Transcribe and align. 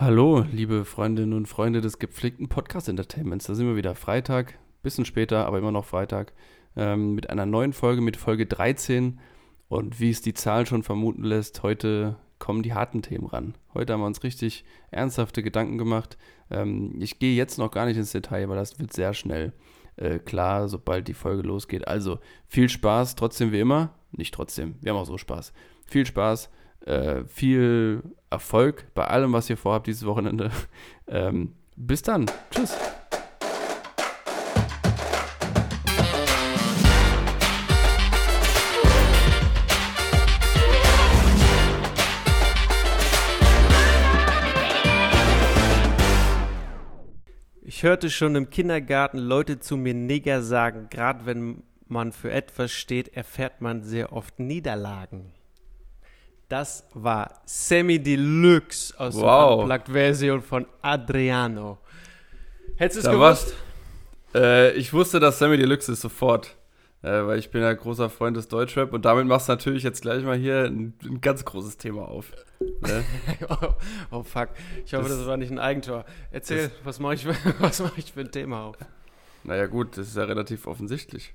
Hallo, 0.00 0.44
liebe 0.52 0.84
Freundinnen 0.84 1.32
und 1.32 1.46
Freunde 1.46 1.80
des 1.80 1.98
gepflegten 1.98 2.48
Podcast-Entertainments. 2.48 3.46
Da 3.46 3.56
sind 3.56 3.66
wir 3.66 3.74
wieder 3.74 3.96
Freitag, 3.96 4.56
bisschen 4.84 5.04
später, 5.04 5.44
aber 5.44 5.58
immer 5.58 5.72
noch 5.72 5.86
Freitag, 5.86 6.34
ähm, 6.76 7.16
mit 7.16 7.30
einer 7.30 7.46
neuen 7.46 7.72
Folge, 7.72 8.00
mit 8.00 8.16
Folge 8.16 8.46
13. 8.46 9.18
Und 9.66 9.98
wie 9.98 10.10
es 10.10 10.22
die 10.22 10.34
Zahl 10.34 10.66
schon 10.66 10.84
vermuten 10.84 11.24
lässt, 11.24 11.64
heute 11.64 12.14
kommen 12.38 12.62
die 12.62 12.74
harten 12.74 13.02
Themen 13.02 13.26
ran. 13.26 13.56
Heute 13.74 13.92
haben 13.92 14.00
wir 14.00 14.06
uns 14.06 14.22
richtig 14.22 14.64
ernsthafte 14.92 15.42
Gedanken 15.42 15.78
gemacht. 15.78 16.16
Ähm, 16.48 16.94
ich 17.00 17.18
gehe 17.18 17.34
jetzt 17.34 17.58
noch 17.58 17.72
gar 17.72 17.84
nicht 17.84 17.96
ins 17.96 18.12
Detail, 18.12 18.48
weil 18.48 18.56
das 18.56 18.78
wird 18.78 18.92
sehr 18.92 19.14
schnell 19.14 19.52
äh, 19.96 20.20
klar, 20.20 20.68
sobald 20.68 21.08
die 21.08 21.12
Folge 21.12 21.42
losgeht. 21.42 21.88
Also 21.88 22.20
viel 22.46 22.68
Spaß, 22.68 23.16
trotzdem 23.16 23.50
wie 23.50 23.58
immer. 23.58 23.94
Nicht 24.12 24.32
trotzdem, 24.32 24.76
wir 24.80 24.92
haben 24.92 24.98
auch 24.98 25.06
so 25.06 25.18
Spaß. 25.18 25.52
Viel 25.88 26.06
Spaß 26.06 26.50
äh, 26.84 27.24
viel 27.24 28.02
Erfolg 28.30 28.86
bei 28.94 29.06
allem, 29.06 29.32
was 29.32 29.50
ihr 29.50 29.56
vorhabt 29.56 29.86
dieses 29.86 30.04
Wochenende. 30.06 30.50
Ähm, 31.10 31.54
bis 31.74 32.02
dann. 32.02 32.26
Tschüss. 32.50 32.76
Ich 47.78 47.84
hörte 47.84 48.10
schon 48.10 48.34
im 48.34 48.50
Kindergarten 48.50 49.18
Leute 49.18 49.60
zu 49.60 49.76
mir 49.76 49.94
Neger 49.94 50.42
sagen, 50.42 50.88
gerade 50.90 51.26
wenn 51.26 51.62
man 51.86 52.10
für 52.10 52.32
etwas 52.32 52.72
steht, 52.72 53.16
erfährt 53.16 53.60
man 53.60 53.84
sehr 53.84 54.12
oft 54.12 54.40
Niederlagen. 54.40 55.32
Das 56.48 56.84
war 56.94 57.40
Semi 57.44 57.98
Deluxe 58.02 58.98
aus 58.98 59.14
Wow. 59.16 59.22
der 59.22 59.58
Unplugged-Version 59.58 60.40
von 60.42 60.66
Adriano. 60.80 61.78
Hättest 62.76 63.04
du 63.04 63.08
es 63.10 63.14
gewusst? 63.14 63.54
Äh, 64.34 64.72
ich 64.72 64.92
wusste, 64.92 65.20
dass 65.20 65.38
Sammy 65.38 65.56
Deluxe 65.58 65.92
ist 65.92 66.00
sofort. 66.00 66.56
Äh, 67.02 67.26
weil 67.26 67.38
ich 67.38 67.50
bin 67.50 67.62
ja 67.62 67.72
großer 67.72 68.10
Freund 68.10 68.36
des 68.36 68.48
Deutschrap 68.48 68.92
und 68.92 69.04
damit 69.04 69.26
machst 69.26 69.48
du 69.48 69.52
natürlich 69.52 69.84
jetzt 69.84 70.02
gleich 70.02 70.24
mal 70.24 70.36
hier 70.36 70.64
ein, 70.64 70.94
ein 71.04 71.20
ganz 71.20 71.44
großes 71.44 71.76
Thema 71.76 72.08
auf. 72.08 72.32
Ne? 72.80 73.04
oh, 73.48 73.68
oh 74.10 74.22
fuck. 74.24 74.48
Ich 74.84 74.94
hoffe, 74.94 75.08
das, 75.08 75.18
Das- 75.18 75.26
war 75.28 75.36
nicht 75.36 75.52
ein 75.52 75.60
Eigentor. 75.60 76.04
Erzähl, 76.32 76.70
was 76.82 76.98
mache 76.98 77.14
ich, 77.14 77.26
was 77.60 77.80
mach 77.80 77.96
ich 77.98 78.12
für 78.14 78.20
ein 78.20 78.32
Thema 78.32 78.64
auf? 78.64 78.76
naja 79.44 79.66
gut, 79.66 79.96
das 79.96 80.08
ist 80.08 80.16
ja 80.16 80.24
relativ 80.24 80.66
offensichtlich, 80.66 81.34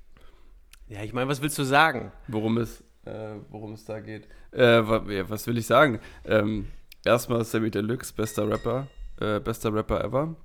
Ja, 0.89 1.01
ich 1.03 1.13
meine, 1.13 1.29
was 1.29 1.41
willst 1.41 1.57
du 1.57 1.63
sagen? 1.63 2.11
worum 2.27 2.57
es, 2.57 2.83
äh, 3.05 3.35
worum 3.49 3.73
es 3.73 3.85
da 3.85 3.99
geht. 3.99 4.27
Äh, 4.51 4.81
was 5.29 5.47
will 5.47 5.57
ich 5.57 5.65
sagen? 5.65 5.99
Ähm, 6.25 6.67
erstmal 7.05 7.43
Sammy 7.43 7.71
Deluxe, 7.71 8.13
bester 8.13 8.49
Rapper, 8.49 8.87
äh, 9.19 9.39
bester 9.39 9.73
Rapper 9.73 10.03
ever. 10.03 10.35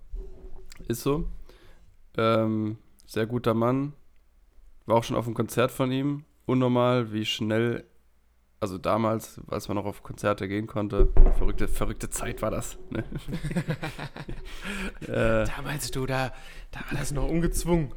Ist 0.86 1.02
so. 1.02 1.28
Ähm, 2.16 2.78
sehr 3.06 3.26
guter 3.26 3.54
Mann. 3.54 3.92
War 4.86 4.96
auch 4.96 5.04
schon 5.04 5.16
auf 5.16 5.26
einem 5.26 5.34
Konzert 5.34 5.70
von 5.70 5.92
ihm. 5.92 6.24
Unnormal, 6.46 7.12
wie 7.12 7.26
schnell, 7.26 7.84
also 8.60 8.78
damals, 8.78 9.40
als 9.48 9.68
man 9.68 9.76
noch 9.76 9.84
auf 9.84 10.02
Konzerte 10.02 10.48
gehen 10.48 10.66
konnte. 10.66 11.12
Verrückte, 11.36 11.68
verrückte 11.68 12.10
Zeit 12.10 12.42
war 12.42 12.50
das. 12.50 12.78
Ne? 12.90 13.04
äh, 15.12 15.44
Damals, 15.44 15.90
du, 15.90 16.06
da, 16.06 16.32
da 16.70 16.80
war 16.90 16.98
das 16.98 17.12
noch 17.12 17.28
ungezwungen. 17.28 17.92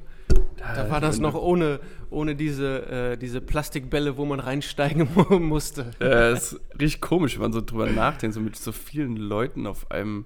Da 0.76 0.90
war 0.90 1.02
das 1.02 1.20
noch 1.20 1.34
ohne, 1.36 1.80
ohne 2.10 2.36
diese, 2.36 2.86
äh, 3.14 3.18
diese 3.18 3.42
Plastikbälle, 3.42 4.18
wo 4.18 4.26
man 4.26 4.40
reinsteigen 4.40 5.08
mu- 5.16 5.40
musste. 5.40 5.92
Äh, 6.00 6.32
es 6.32 6.60
riecht 6.80 7.02
komisch, 7.02 7.36
wenn 7.36 7.42
man 7.44 7.54
so 7.54 7.62
drüber 7.62 7.88
nachdenkt, 7.88 8.34
so 8.34 8.40
mit 8.42 8.56
so 8.56 8.72
vielen 8.72 9.16
Leuten 9.18 9.68
auf 9.68 9.90
einem, 9.92 10.26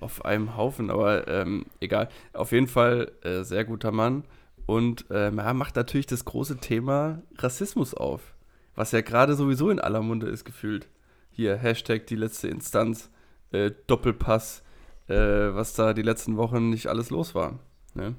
auf 0.00 0.24
einem 0.24 0.56
Haufen, 0.56 0.90
aber 0.90 1.26
ähm, 1.28 1.66
egal. 1.80 2.08
Auf 2.32 2.52
jeden 2.52 2.68
Fall 2.68 3.12
äh, 3.22 3.42
sehr 3.42 3.64
guter 3.64 3.92
Mann 3.92 4.24
und 4.66 5.06
ähm, 5.10 5.38
er 5.38 5.54
macht 5.54 5.76
natürlich 5.76 6.06
das 6.06 6.24
große 6.24 6.58
Thema 6.58 7.22
Rassismus 7.38 7.94
auf, 7.94 8.34
was 8.74 8.92
ja 8.92 9.00
gerade 9.00 9.34
sowieso 9.34 9.70
in 9.70 9.80
aller 9.80 10.02
Munde 10.02 10.26
ist 10.28 10.44
gefühlt. 10.44 10.88
Hier, 11.30 11.56
Hashtag 11.56 12.06
die 12.06 12.16
letzte 12.16 12.48
Instanz, 12.48 13.10
äh, 13.52 13.70
Doppelpass, 13.86 14.62
äh, 15.08 15.14
was 15.14 15.74
da 15.74 15.92
die 15.92 16.02
letzten 16.02 16.36
Wochen 16.36 16.70
nicht 16.70 16.86
alles 16.88 17.10
los 17.10 17.34
war. 17.34 17.58
Ne? 17.94 18.14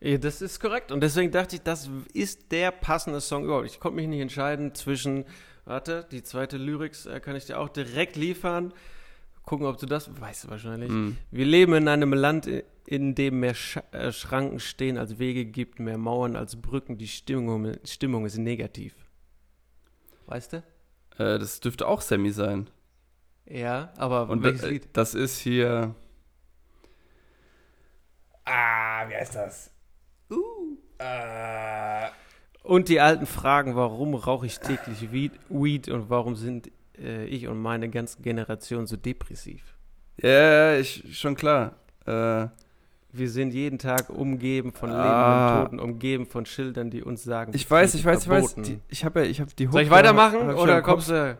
Das 0.00 0.40
ist 0.40 0.60
korrekt. 0.60 0.92
Und 0.92 1.02
deswegen 1.02 1.30
dachte 1.30 1.56
ich, 1.56 1.62
das 1.62 1.90
ist 2.14 2.52
der 2.52 2.70
passende 2.70 3.20
Song 3.20 3.44
überhaupt. 3.44 3.66
Ich 3.66 3.80
konnte 3.80 3.96
mich 3.96 4.08
nicht 4.08 4.20
entscheiden 4.20 4.74
zwischen, 4.74 5.26
warte, 5.66 6.06
die 6.10 6.22
zweite 6.22 6.56
Lyrics 6.56 7.04
äh, 7.04 7.20
kann 7.20 7.36
ich 7.36 7.44
dir 7.44 7.60
auch 7.60 7.68
direkt 7.68 8.16
liefern. 8.16 8.72
Gucken, 9.44 9.66
ob 9.66 9.78
du 9.78 9.86
das, 9.86 10.20
weißt 10.20 10.44
du 10.44 10.48
wahrscheinlich. 10.50 10.90
Mm. 10.90 11.16
Wir 11.30 11.44
leben 11.44 11.74
in 11.74 11.88
einem 11.88 12.14
Land, 12.14 12.48
in 12.86 13.14
dem 13.14 13.40
mehr 13.40 13.54
Sch 13.54 13.78
äh, 13.92 14.10
Schranken 14.10 14.58
stehen 14.58 14.96
als 14.96 15.18
Wege 15.18 15.44
gibt, 15.44 15.80
mehr 15.80 15.98
Mauern 15.98 16.34
als 16.34 16.56
Brücken. 16.60 16.96
Die 16.96 17.08
Stimmung, 17.08 17.74
Stimmung 17.84 18.24
ist 18.24 18.38
negativ. 18.38 18.94
Weißt 20.26 20.54
du? 20.54 20.56
Äh, 21.18 21.38
das 21.38 21.60
dürfte 21.60 21.86
auch 21.86 22.00
Sammy 22.00 22.30
sein. 22.30 22.70
Ja, 23.46 23.92
aber 23.96 24.30
Und 24.30 24.42
welches 24.42 24.62
äh, 24.62 24.70
Lied? 24.70 24.88
das 24.94 25.14
ist 25.14 25.38
hier. 25.38 25.94
Ah, 28.44 29.06
wie 29.08 29.14
heißt 29.14 29.34
das? 29.34 29.72
Uh. 31.00 32.08
Und 32.62 32.88
die 32.88 33.00
alten 33.00 33.26
Fragen, 33.26 33.74
warum 33.74 34.14
rauche 34.14 34.46
ich 34.46 34.58
täglich 34.60 35.10
Weed, 35.12 35.88
und 35.88 36.10
warum 36.10 36.36
sind 36.36 36.70
äh, 36.98 37.24
ich 37.24 37.48
und 37.48 37.58
meine 37.60 37.88
ganze 37.88 38.20
Generation 38.20 38.86
so 38.86 38.96
depressiv? 38.96 39.62
Ja, 40.22 40.28
ja, 40.74 40.76
ich, 40.78 41.18
schon 41.18 41.34
klar. 41.34 41.72
Äh, 42.06 42.48
Wir 43.12 43.28
sind 43.28 43.52
jeden 43.54 43.78
Tag 43.78 44.08
umgeben 44.10 44.72
von 44.72 44.90
Ah. 44.90 45.62
lebenden 45.62 45.64
Toten, 45.78 45.80
umgeben 45.90 46.26
von 46.26 46.46
Schildern, 46.46 46.90
die 46.90 47.02
uns 47.02 47.24
sagen, 47.24 47.50
ich 47.54 47.68
weiß, 47.68 47.94
ich 47.94 48.04
weiß, 48.04 48.22
ich 48.22 48.28
weiß. 48.28 48.52
verboten. 48.52 48.62
Die, 48.62 48.80
ich 48.88 49.04
habe 49.04 49.20
ja, 49.24 49.26
ich 49.26 49.40
habe 49.40 49.50
die 49.58 49.66
Soll 49.66 49.82
ich 49.82 49.88
Hook- 49.88 49.96
weitermachen 49.96 50.40
hab 50.46 50.52
ich 50.54 50.56
oder 50.60 50.80
kommst 50.82 51.08
du? 51.10 51.36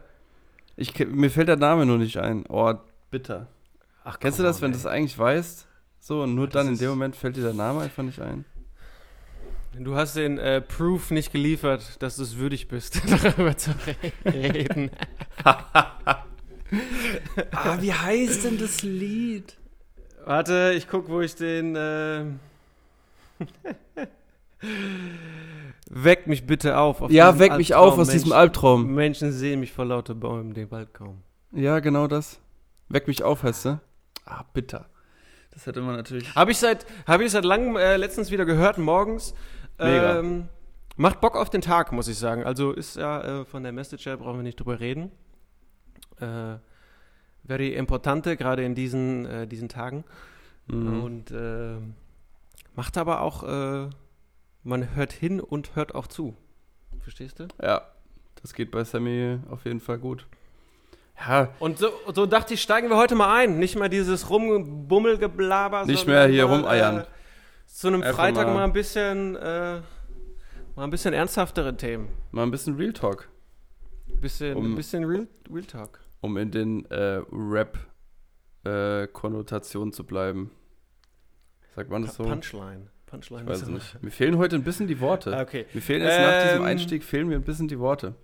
Ich, 0.76 0.98
mir 1.06 1.30
fällt 1.30 1.48
der 1.48 1.56
Name 1.56 1.84
nur 1.86 1.98
nicht 1.98 2.16
ein. 2.16 2.44
Oh, 2.48 2.72
bitter. 3.10 3.46
Ach, 4.02 4.18
Kennst 4.18 4.38
du 4.38 4.42
das, 4.42 4.56
on, 4.56 4.62
wenn 4.62 4.70
du 4.72 4.78
das 4.78 4.86
eigentlich 4.86 5.16
weißt? 5.18 5.66
So, 6.00 6.22
und 6.22 6.34
nur 6.34 6.46
Das 6.48 6.54
dann 6.54 6.72
in 6.72 6.78
dem 6.78 6.88
Moment 6.88 7.14
fällt 7.14 7.36
dir 7.36 7.42
der 7.42 7.52
Name 7.52 7.82
einfach 7.82 8.02
nicht 8.02 8.18
ein. 8.20 8.46
Du 9.78 9.94
hast 9.96 10.16
den 10.16 10.38
äh, 10.38 10.60
Proof 10.60 11.10
nicht 11.10 11.32
geliefert, 11.32 12.02
dass 12.02 12.16
du 12.16 12.22
es 12.22 12.36
würdig 12.36 12.68
bist, 12.68 13.00
darüber 13.24 13.56
zu 13.56 13.70
reden. 14.26 14.90
ah, 15.44 16.24
wie 17.78 17.92
heißt 17.92 18.44
denn 18.44 18.58
das 18.58 18.82
Lied? 18.82 19.56
Warte, 20.24 20.74
ich 20.76 20.86
guck, 20.88 21.08
wo 21.08 21.20
ich 21.20 21.34
den. 21.36 21.76
Äh 21.76 22.24
Weck 25.88 26.26
mich 26.26 26.46
bitte 26.46 26.76
auf. 26.76 27.00
auf 27.02 27.10
Ja, 27.10 27.32
diesem 27.32 27.40
weck 27.40 27.56
mich 27.56 27.74
Albtraum. 27.74 27.92
auf 27.92 27.98
aus 27.98 28.08
diesem 28.10 28.28
Menschen- 28.28 28.38
Albtraum. 28.40 28.94
Menschen 28.94 29.32
sehen 29.32 29.60
mich 29.60 29.72
vor 29.72 29.84
lauter 29.86 30.14
Bäumen 30.14 30.52
den 30.54 30.70
Wald 30.70 30.92
kaum. 30.94 31.22
Ja, 31.52 31.80
genau 31.80 32.06
das. 32.06 32.38
Weck 32.88 33.08
mich 33.08 33.22
auf, 33.22 33.42
heißt 33.42 33.64
du? 33.64 33.80
Ah, 34.26 34.44
bitter. 34.52 34.86
Das 35.52 35.66
hätte 35.66 35.80
man 35.80 35.96
natürlich. 35.96 36.32
Habe 36.34 36.52
ich 36.52 36.58
seit, 36.58 36.86
habe 37.06 37.24
ich 37.24 37.32
seit 37.32 37.44
langem 37.44 37.76
äh, 37.76 37.96
letztens 37.96 38.30
wieder 38.30 38.44
gehört, 38.44 38.78
morgens. 38.78 39.34
Mega. 39.80 40.18
Ähm, 40.18 40.48
macht 40.96 41.20
Bock 41.20 41.36
auf 41.36 41.50
den 41.50 41.60
Tag, 41.60 41.92
muss 41.92 42.08
ich 42.08 42.18
sagen. 42.18 42.44
Also 42.44 42.72
ist 42.72 42.96
ja 42.96 43.40
äh, 43.40 43.44
von 43.44 43.62
der 43.62 43.72
Message 43.72 44.06
her, 44.06 44.16
brauchen 44.16 44.38
wir 44.38 44.42
nicht 44.42 44.60
drüber 44.60 44.80
reden. 44.80 45.10
Äh, 46.20 46.56
very 47.46 47.74
importante, 47.74 48.36
gerade 48.36 48.64
in 48.64 48.74
diesen, 48.74 49.26
äh, 49.26 49.46
diesen 49.46 49.68
Tagen. 49.68 50.04
Mhm. 50.66 51.02
Und 51.02 51.30
äh, 51.30 51.76
macht 52.74 52.96
aber 52.98 53.22
auch, 53.22 53.42
äh, 53.42 53.88
man 54.62 54.94
hört 54.94 55.12
hin 55.12 55.40
und 55.40 55.74
hört 55.74 55.94
auch 55.94 56.06
zu. 56.06 56.36
Verstehst 57.00 57.40
du? 57.40 57.48
Ja, 57.62 57.82
das 58.42 58.54
geht 58.54 58.70
bei 58.70 58.84
Sammy 58.84 59.38
auf 59.50 59.64
jeden 59.64 59.80
Fall 59.80 59.98
gut. 59.98 60.26
Ja, 61.26 61.48
Und 61.58 61.78
so, 61.78 61.88
so 62.14 62.24
dachte 62.24 62.54
ich, 62.54 62.62
steigen 62.62 62.88
wir 62.88 62.96
heute 62.96 63.14
mal 63.14 63.34
ein. 63.36 63.58
Nicht 63.58 63.76
mehr 63.76 63.88
dieses 63.90 64.30
Rumbummelgeblaber. 64.30 65.84
Nicht 65.84 66.06
mehr 66.06 66.26
hier 66.26 66.46
mal, 66.46 66.56
rumeiern. 66.56 67.06
Äh, 67.70 67.72
zu 67.72 67.86
einem 67.88 68.02
Einfach 68.02 68.16
Freitag 68.16 68.46
mal- 68.48 68.54
mal, 68.54 68.64
ein 68.64 68.72
bisschen, 68.72 69.36
äh, 69.36 69.80
mal 70.76 70.84
ein 70.84 70.90
bisschen 70.90 71.14
ernsthaftere 71.14 71.76
Themen. 71.76 72.08
mal 72.32 72.42
ein 72.42 72.50
bisschen 72.50 72.76
Real 72.76 72.92
Talk. 72.92 73.28
Ein 74.08 74.20
bisschen, 74.20 74.56
Um- 74.56 74.72
ein 74.72 74.76
bisschen 74.76 75.04
Real, 75.04 75.28
Real 75.52 75.64
Talk. 75.64 76.00
um 76.20 76.36
in 76.36 76.50
den 76.50 76.84
äh, 76.90 77.22
Rap-Konnotationen 78.64 79.92
zu 79.92 80.04
bleiben. 80.04 80.50
Sagt 81.76 81.88
man 81.90 82.02
das 82.02 82.16
so? 82.16 82.24
Punchline. 82.24 82.88
Punchline 83.06 83.42
Ich 83.44 83.48
weiß 83.48 83.66
nicht. 83.68 84.02
Mir 84.02 84.10
fehlen 84.10 84.36
heute 84.36 84.56
ein 84.56 84.64
bisschen 84.64 84.86
die 84.88 84.98
Worte. 85.00 85.36
Ah, 85.36 85.42
Okay. 85.42 85.66
Mir 85.72 85.80
fehlen 85.80 86.02
jetzt 86.02 86.18
nach 86.20 86.42
diesem 86.42 86.58
Ähm, 86.58 86.64
Einstieg 86.64 87.04
fehlen 87.04 87.28
mir 87.28 87.36
ein 87.36 87.42
bisschen 87.44 87.68
die 87.68 87.78
Worte. 87.78 88.14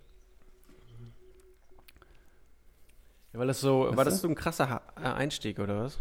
Ja, 3.33 3.39
weil 3.39 3.47
das 3.47 3.59
so, 3.61 3.87
Weißt 3.87 3.97
war 3.97 4.05
das 4.05 4.21
so 4.21 4.27
ein 4.27 4.35
krasser 4.35 4.69
Ha- 4.69 4.81
äh, 4.97 5.01
Einstieg, 5.07 5.59
oder 5.59 5.79
was? 5.83 5.99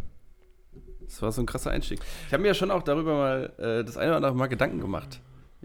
Das 1.06 1.23
war 1.23 1.32
so 1.32 1.43
ein 1.43 1.47
krasser 1.47 1.70
Einstieg. 1.70 2.00
Ich 2.26 2.32
habe 2.32 2.43
mir 2.43 2.49
ja 2.49 2.55
schon 2.55 2.70
auch 2.70 2.82
darüber 2.82 3.14
mal 3.14 3.53
äh, 3.58 3.85
das 3.85 3.97
eine 3.97 4.08
oder 4.08 4.17
andere 4.17 4.35
Mal 4.35 4.47
Gedanken 4.49 4.81
gemacht. 4.81 5.20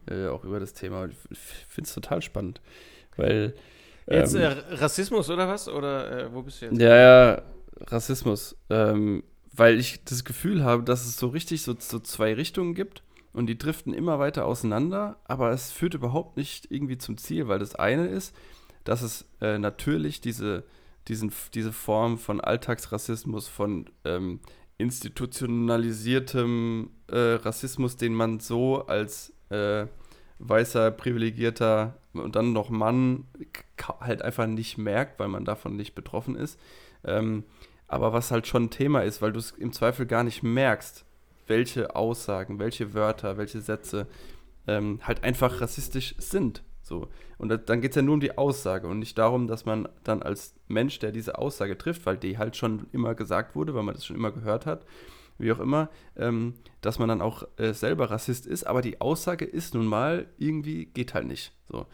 Äh, 0.10 0.28
auch 0.28 0.44
über 0.44 0.60
das 0.60 0.74
Thema. 0.74 1.08
Ich 1.30 1.38
finde 1.68 1.88
es 1.88 1.94
total 1.94 2.22
spannend. 2.22 2.62
Weil. 3.18 3.54
Jetzt 4.08 4.34
ähm, 4.36 4.42
äh, 4.42 4.76
Rassismus 4.76 5.30
oder 5.30 5.48
was? 5.48 5.68
Oder 5.68 6.26
äh, 6.26 6.34
wo 6.34 6.42
bist 6.42 6.62
du 6.62 6.66
jetzt? 6.66 6.80
Ja, 6.80 6.96
ja, 6.96 7.42
Rassismus, 7.88 8.56
ähm, 8.70 9.24
weil 9.54 9.80
ich 9.80 10.04
das 10.04 10.24
Gefühl 10.24 10.64
habe, 10.64 10.84
dass 10.84 11.06
es 11.06 11.18
so 11.18 11.28
richtig 11.28 11.62
so, 11.64 11.76
so 11.78 12.00
zwei 12.00 12.34
Richtungen 12.34 12.74
gibt 12.74 13.04
und 13.34 13.48
die 13.48 13.58
driften 13.58 13.94
immer 13.94 14.20
weiter 14.20 14.46
auseinander, 14.46 15.18
aber 15.26 15.52
es 15.52 15.72
führt 15.72 15.94
überhaupt 15.94 16.38
nicht 16.38 16.72
irgendwie 16.72 16.98
zum 16.98 17.18
Ziel, 17.18 17.48
weil 17.48 17.60
das 17.60 17.76
eine 17.76 18.08
ist, 18.08 18.36
dass 18.84 19.02
es 19.02 19.26
äh, 19.42 19.58
natürlich 19.58 20.22
diese, 20.22 20.64
diesen, 21.08 21.32
diese 21.54 21.72
Form 21.72 22.18
von 22.18 22.42
Alltagsrassismus, 22.42 23.48
von 23.48 23.90
ähm, 24.06 24.40
institutionalisiertem 24.81 26.92
äh, 27.07 27.18
Rassismus, 27.18 27.98
den 27.98 28.13
man 28.13 28.39
so 28.39 28.86
als 28.86 29.33
äh, 29.50 29.88
weißer, 30.39 30.92
privilegierter 30.92 31.98
und 32.13 32.36
dann 32.36 32.54
noch 32.54 32.69
Mann 32.69 33.25
halt 34.01 34.22
einfach 34.22 34.48
nicht 34.48 34.78
merkt, 34.78 35.19
weil 35.19 35.28
man 35.28 35.45
davon 35.45 35.75
nicht 35.75 35.95
betroffen 35.95 36.36
ist. 36.36 36.60
Ähm, 37.04 37.44
aber 37.88 38.13
was 38.13 38.31
halt 38.31 38.48
schon 38.48 38.66
ein 38.66 38.69
Thema 38.69 39.01
ist, 39.01 39.22
weil 39.22 39.33
du 39.33 39.39
es 39.39 39.51
im 39.51 39.74
Zweifel 39.74 40.06
gar 40.06 40.24
nicht 40.24 40.44
merkst, 40.44 41.06
welche 41.48 41.95
Aussagen, 41.95 42.60
welche 42.60 42.94
Wörter, 42.94 43.38
welche 43.38 43.62
Sätze 43.62 44.07
ähm, 44.68 45.00
halt 45.04 45.24
einfach 45.24 45.62
rassistisch 45.62 46.16
sind. 46.18 46.63
So. 46.92 47.08
Und 47.38 47.70
dann 47.70 47.80
geht 47.80 47.92
es 47.92 47.96
ja 47.96 48.02
nur 48.02 48.16
um 48.16 48.20
die 48.20 48.38
Aussage 48.38 48.86
und 48.86 49.00
nicht 49.00 49.18
darum, 49.18 49.48
dass 49.48 49.64
man 49.64 49.88
dann 50.04 50.22
als 50.22 50.56
Mensch, 50.68 51.00
der 51.00 51.14
diese 51.14 51.38
Aussage 51.38 51.78
trifft, 51.78 52.06
weil 52.06 52.18
die 52.18 52.38
halt 52.38 52.58
schon 52.58 52.88
immer 52.92 53.16
gesagt 53.16 53.56
wurde, 53.56 53.74
weil 53.74 53.84
man 53.84 53.96
das 53.96 54.06
schon 54.06 54.18
immer 54.18 54.34
gehört 54.34 54.66
hat, 54.66 54.86
wie 55.38 55.54
auch 55.54 55.60
immer, 55.60 55.90
ähm, 56.18 56.56
dass 56.82 57.00
man 57.00 57.08
dann 57.08 57.22
auch 57.22 57.44
äh, 57.56 57.74
selber 57.74 58.12
Rassist 58.12 58.46
ist, 58.46 58.66
aber 58.66 58.82
die 58.82 59.00
Aussage 59.00 59.46
ist 59.46 59.74
nun 59.74 59.86
mal 59.86 60.28
irgendwie, 60.38 60.86
geht 60.86 61.14
halt 61.14 61.28
nicht. 61.28 61.54
So. 61.70 61.86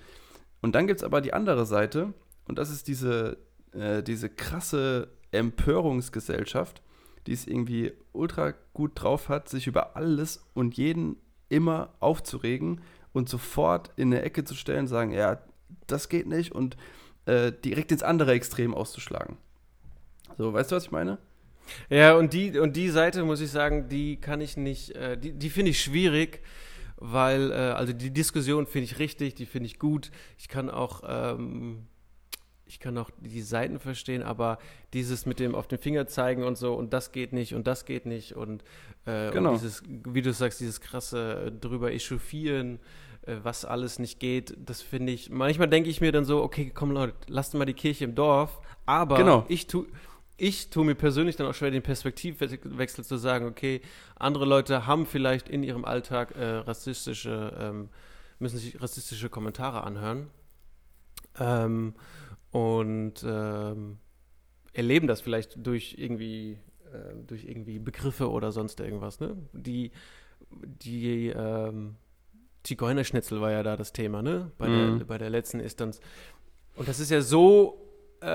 Und 0.63 0.73
dann 0.73 0.87
gibt 0.87 1.01
es 1.01 1.03
aber 1.03 1.21
die 1.21 1.33
andere 1.33 1.67
Seite, 1.67 2.15
und 2.47 2.57
das 2.57 2.71
ist 2.71 2.87
diese, 2.87 3.37
äh, 3.73 4.01
diese 4.01 4.29
krasse 4.29 5.09
Empörungsgesellschaft, 5.29 6.81
die 7.27 7.33
es 7.33 7.45
irgendwie 7.45 7.93
ultra 8.13 8.55
gut 8.73 8.93
drauf 8.95 9.29
hat, 9.29 9.47
sich 9.47 9.67
über 9.67 9.95
alles 9.95 10.43
und 10.55 10.75
jeden 10.75 11.17
immer 11.49 11.93
aufzuregen 11.99 12.81
und 13.17 13.27
sofort 13.27 13.91
in 13.95 14.13
eine 14.13 14.21
Ecke 14.21 14.43
zu 14.43 14.53
stellen, 14.53 14.87
sagen, 14.87 15.11
ja, 15.11 15.41
das 15.87 16.07
geht 16.07 16.27
nicht 16.27 16.51
und 16.51 16.77
äh, 17.25 17.51
direkt 17.51 17.91
ins 17.91 18.03
andere 18.03 18.31
Extrem 18.33 18.73
auszuschlagen. 18.73 19.37
So, 20.37 20.53
weißt 20.53 20.71
du, 20.71 20.75
was 20.75 20.85
ich 20.85 20.91
meine? 20.91 21.17
Ja, 21.89 22.15
und 22.15 22.31
die, 22.31 22.57
und 22.59 22.77
die 22.77 22.89
Seite, 22.89 23.23
muss 23.23 23.41
ich 23.41 23.51
sagen, 23.51 23.89
die 23.89 24.17
kann 24.17 24.39
ich 24.39 24.55
nicht, 24.55 24.91
äh, 24.95 25.17
die, 25.17 25.33
die 25.33 25.49
finde 25.49 25.71
ich 25.71 25.81
schwierig, 25.81 26.41
weil, 26.95 27.51
äh, 27.51 27.55
also 27.55 27.91
die 27.91 28.11
Diskussion 28.11 28.67
finde 28.67 28.85
ich 28.85 28.99
richtig, 28.99 29.33
die 29.33 29.47
finde 29.47 29.65
ich 29.65 29.79
gut. 29.79 30.11
Ich 30.37 30.47
kann 30.47 30.69
auch, 30.69 31.01
ähm, 31.07 31.87
ich 32.65 32.79
kann 32.79 32.97
auch 32.97 33.09
die 33.19 33.41
Seiten 33.41 33.79
verstehen, 33.79 34.21
aber 34.21 34.59
dieses 34.93 35.25
mit 35.25 35.39
dem 35.39 35.55
auf 35.55 35.67
den 35.67 35.79
Finger 35.79 36.05
zeigen 36.05 36.43
und 36.43 36.57
so 36.57 36.75
und 36.75 36.93
das 36.93 37.11
geht 37.11 37.33
nicht 37.33 37.55
und 37.55 37.65
das 37.65 37.85
geht 37.85 38.05
nicht 38.05 38.35
und, 38.35 38.63
äh, 39.05 39.31
genau. 39.31 39.53
und 39.53 39.55
dieses, 39.55 39.81
wie 39.87 40.21
du 40.21 40.31
sagst, 40.31 40.59
dieses 40.59 40.81
krasse 40.81 41.51
drüber 41.59 41.91
echauffieren, 41.91 42.75
äh, 42.75 43.06
was 43.43 43.65
alles 43.65 43.99
nicht 43.99 44.19
geht, 44.19 44.55
das 44.57 44.81
finde 44.81 45.13
ich, 45.13 45.29
manchmal 45.29 45.67
denke 45.67 45.89
ich 45.89 46.01
mir 46.01 46.11
dann 46.11 46.25
so, 46.25 46.41
okay, 46.43 46.71
komm 46.73 46.91
Leute, 46.91 47.13
lasst 47.27 47.53
mal 47.53 47.65
die 47.65 47.73
Kirche 47.73 48.05
im 48.05 48.15
Dorf, 48.15 48.59
aber 48.85 49.17
genau. 49.17 49.45
ich 49.47 49.67
tue 49.67 49.87
ich 50.37 50.69
tue 50.69 50.85
mir 50.85 50.95
persönlich 50.95 51.35
dann 51.35 51.47
auch 51.47 51.55
schwer, 51.55 51.71
den 51.71 51.81
Perspektivwechsel 51.81 53.03
zu 53.03 53.17
sagen, 53.17 53.47
okay, 53.47 53.81
andere 54.15 54.45
Leute 54.45 54.85
haben 54.85 55.07
vielleicht 55.07 55.49
in 55.49 55.63
ihrem 55.63 55.83
Alltag 55.83 56.35
äh, 56.35 56.57
rassistische, 56.57 57.53
ähm, 57.59 57.89
müssen 58.37 58.59
sich 58.59 58.79
rassistische 58.79 59.29
Kommentare 59.29 59.83
anhören. 59.83 60.27
Ähm, 61.39 61.95
und 62.51 63.25
ähm, 63.27 63.97
erleben 64.73 65.07
das 65.07 65.21
vielleicht 65.21 65.65
durch 65.65 65.95
irgendwie, 65.97 66.59
äh, 66.93 67.15
durch 67.25 67.45
irgendwie 67.45 67.79
Begriffe 67.79 68.29
oder 68.29 68.51
sonst 68.51 68.79
irgendwas. 68.79 69.19
Ne? 69.19 69.35
Die, 69.53 69.91
die 70.51 71.29
ähm, 71.29 71.95
Zigeunerschnitzel 72.67 73.39
war 73.41 73.51
ja 73.51 73.63
da 73.63 73.77
das 73.77 73.93
Thema, 73.93 74.21
ne? 74.21 74.51
Bei, 74.57 74.67
mhm. 74.67 74.99
der, 74.99 75.05
bei 75.05 75.17
der 75.17 75.29
letzten 75.29 75.59
Instanz. 75.59 75.99
Und 76.75 76.87
das 76.87 76.99
ist 76.99 77.09
ja 77.09 77.21
so 77.21 77.81
äh, 78.21 78.25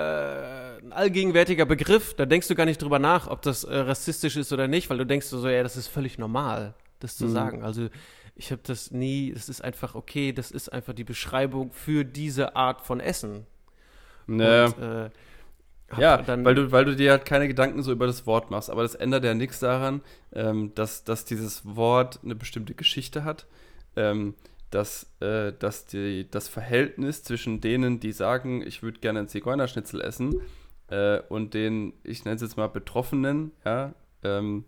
ein 0.78 0.92
allgegenwärtiger 0.92 1.66
Begriff, 1.66 2.14
da 2.14 2.24
denkst 2.24 2.48
du 2.48 2.54
gar 2.54 2.64
nicht 2.64 2.80
drüber 2.80 2.98
nach, 2.98 3.28
ob 3.28 3.42
das 3.42 3.64
äh, 3.64 3.76
rassistisch 3.76 4.36
ist 4.36 4.52
oder 4.52 4.68
nicht, 4.68 4.90
weil 4.90 4.98
du 4.98 5.06
denkst 5.06 5.26
so, 5.26 5.46
ja, 5.48 5.62
das 5.62 5.76
ist 5.76 5.88
völlig 5.88 6.18
normal, 6.18 6.74
das 7.00 7.16
zu 7.16 7.26
mhm. 7.26 7.32
sagen. 7.32 7.62
Also 7.62 7.88
ich 8.34 8.50
habe 8.50 8.62
das 8.64 8.90
nie, 8.90 9.30
es 9.30 9.48
ist 9.48 9.62
einfach 9.62 9.94
okay, 9.94 10.32
das 10.32 10.50
ist 10.50 10.72
einfach 10.72 10.94
die 10.94 11.04
Beschreibung 11.04 11.72
für 11.72 12.04
diese 12.04 12.56
Art 12.56 12.80
von 12.80 13.00
Essen. 13.00 13.46
Nee. 14.26 14.64
Und, 14.64 14.78
äh, 14.78 15.10
ja, 15.98 16.26
weil 16.26 16.54
du, 16.54 16.72
weil 16.72 16.86
du 16.86 16.96
dir 16.96 17.10
halt 17.10 17.26
keine 17.26 17.48
Gedanken 17.48 17.82
so 17.82 17.92
über 17.92 18.06
das 18.06 18.26
Wort 18.26 18.50
machst. 18.50 18.70
Aber 18.70 18.82
das 18.82 18.94
ändert 18.94 19.24
ja 19.24 19.34
nichts 19.34 19.58
daran, 19.60 20.00
ähm, 20.32 20.72
dass, 20.74 21.04
dass 21.04 21.26
dieses 21.26 21.76
Wort 21.76 22.20
eine 22.24 22.34
bestimmte 22.34 22.74
Geschichte 22.74 23.24
hat. 23.24 23.46
Ähm, 23.96 24.34
dass, 24.70 25.12
äh, 25.20 25.52
dass 25.52 25.84
die, 25.84 26.26
das 26.30 26.48
Verhältnis 26.48 27.22
zwischen 27.22 27.60
denen, 27.60 28.00
die 28.00 28.12
sagen, 28.12 28.66
ich 28.66 28.82
würde 28.82 29.00
gerne 29.00 29.18
einen 29.20 29.28
Zigeunerschnitzel 29.28 30.00
essen, 30.00 30.40
äh, 30.92 31.20
und 31.28 31.54
den, 31.54 31.94
ich 32.04 32.24
nenne 32.24 32.36
es 32.36 32.42
jetzt 32.42 32.56
mal 32.56 32.68
Betroffenen, 32.68 33.52
ja, 33.64 33.94
ähm, 34.22 34.64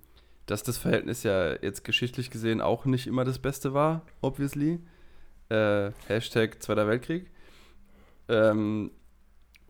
dass 0.46 0.62
das 0.62 0.78
Verhältnis 0.78 1.22
ja 1.22 1.52
jetzt 1.62 1.84
geschichtlich 1.84 2.30
gesehen 2.30 2.60
auch 2.60 2.84
nicht 2.86 3.06
immer 3.06 3.24
das 3.24 3.38
Beste 3.38 3.74
war, 3.74 4.02
obviously. 4.20 4.80
Äh, 5.48 5.90
Hashtag 6.06 6.62
Zweiter 6.62 6.86
Weltkrieg. 6.86 7.30
Ähm, 8.28 8.90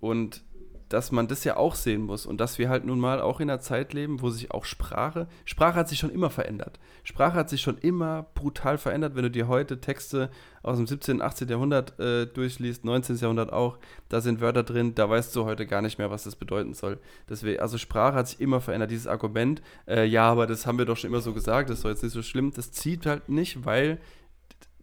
und 0.01 0.43
dass 0.89 1.13
man 1.13 1.29
das 1.29 1.45
ja 1.45 1.57
auch 1.57 1.75
sehen 1.75 2.03
muss 2.03 2.27
und 2.27 2.41
dass 2.41 2.59
wir 2.59 2.69
halt 2.69 2.85
nun 2.85 3.01
mal 3.01 3.21
auch 3.21 3.41
in 3.41 3.51
einer 3.51 3.61
Zeit 3.61 3.93
leben, 3.93 4.21
wo 4.21 4.31
sich 4.31 4.51
auch 4.51 4.65
Sprache, 4.65 5.27
Sprache 5.45 5.75
hat 5.75 5.89
sich 5.89 5.99
schon 5.99 6.11
immer 6.11 6.31
verändert. 6.31 6.79
Sprache 7.03 7.35
hat 7.35 7.51
sich 7.51 7.63
schon 7.63 7.79
immer 7.79 8.27
brutal 8.35 8.79
verändert. 8.79 9.15
Wenn 9.15 9.25
du 9.25 9.31
dir 9.31 9.49
heute 9.49 9.81
Texte 9.81 10.31
aus 10.63 10.77
dem 10.77 10.87
17., 10.87 11.21
18. 11.21 11.49
Jahrhundert 11.49 11.99
äh, 11.99 12.27
durchliest, 12.27 12.85
19. 12.85 13.17
Jahrhundert 13.17 13.53
auch, 13.53 13.79
da 14.09 14.21
sind 14.21 14.41
Wörter 14.41 14.63
drin, 14.63 14.95
da 14.95 15.09
weißt 15.09 15.35
du 15.35 15.45
heute 15.45 15.67
gar 15.67 15.83
nicht 15.83 15.99
mehr, 15.99 16.11
was 16.11 16.25
das 16.25 16.37
bedeuten 16.37 16.75
soll. 16.75 16.99
Deswegen, 17.29 17.61
also 17.61 17.79
Sprache 17.79 18.17
hat 18.17 18.29
sich 18.29 18.41
immer 18.41 18.61
verändert. 18.61 18.91
Dieses 18.91 19.07
Argument, 19.07 19.63
äh, 19.87 20.05
ja, 20.05 20.31
aber 20.31 20.47
das 20.47 20.67
haben 20.67 20.79
wir 20.79 20.85
doch 20.85 20.97
schon 20.97 21.11
immer 21.11 21.21
so 21.21 21.33
gesagt, 21.33 21.71
das 21.71 21.79
ist 21.79 21.85
doch 21.85 21.91
jetzt 21.91 22.03
nicht 22.03 22.13
so 22.13 22.23
schlimm, 22.23 22.53
das 22.55 22.73
zieht 22.73 23.07
halt 23.07 23.29
nicht, 23.29 23.65
weil 23.65 23.99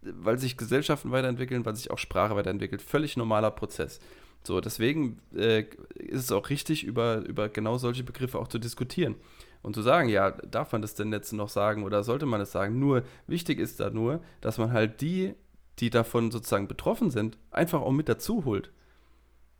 weil 0.02 0.38
sich 0.38 0.56
Gesellschaften 0.56 1.12
weiterentwickeln, 1.12 1.64
weil 1.64 1.76
sich 1.76 1.90
auch 1.90 1.98
Sprache 1.98 2.34
weiterentwickelt. 2.34 2.82
Völlig 2.82 3.16
normaler 3.16 3.52
Prozess. 3.52 4.00
So, 4.44 4.60
deswegen 4.60 5.20
äh, 5.34 5.64
ist 5.94 6.24
es 6.24 6.32
auch 6.32 6.50
richtig, 6.50 6.84
über, 6.84 7.18
über 7.26 7.48
genau 7.48 7.78
solche 7.78 8.02
Begriffe 8.02 8.38
auch 8.38 8.48
zu 8.48 8.58
diskutieren. 8.58 9.14
Und 9.62 9.74
zu 9.74 9.82
sagen, 9.82 10.08
ja, 10.08 10.32
darf 10.32 10.72
man 10.72 10.82
das 10.82 10.94
denn 10.94 11.12
jetzt 11.12 11.32
noch 11.32 11.48
sagen 11.48 11.84
oder 11.84 12.02
sollte 12.02 12.26
man 12.26 12.40
es 12.40 12.50
sagen? 12.50 12.80
Nur, 12.80 13.04
wichtig 13.28 13.60
ist 13.60 13.78
da 13.78 13.90
nur, 13.90 14.20
dass 14.40 14.58
man 14.58 14.72
halt 14.72 15.00
die, 15.00 15.34
die 15.78 15.88
davon 15.88 16.32
sozusagen 16.32 16.66
betroffen 16.66 17.10
sind, 17.10 17.38
einfach 17.52 17.80
auch 17.80 17.92
mit 17.92 18.08
dazu 18.08 18.44
holt. 18.44 18.72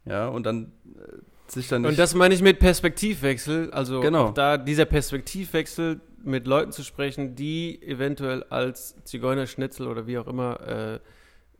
Ja, 0.04 0.26
und 0.26 0.44
dann 0.44 0.72
äh, 0.96 1.18
sich 1.46 1.68
dann 1.68 1.82
nicht. 1.82 1.90
Und 1.90 1.98
das 1.98 2.14
meine 2.14 2.34
ich 2.34 2.42
mit 2.42 2.58
Perspektivwechsel, 2.58 3.70
also 3.70 4.00
genau. 4.00 4.32
da 4.32 4.58
dieser 4.58 4.86
Perspektivwechsel 4.86 6.00
mit 6.24 6.48
Leuten 6.48 6.72
zu 6.72 6.82
sprechen, 6.82 7.36
die 7.36 7.80
eventuell 7.82 8.42
als 8.44 8.96
Zigeunerschnitzel 9.04 9.86
oder 9.86 10.08
wie 10.08 10.18
auch 10.18 10.26
immer 10.26 10.60
äh, 10.66 11.00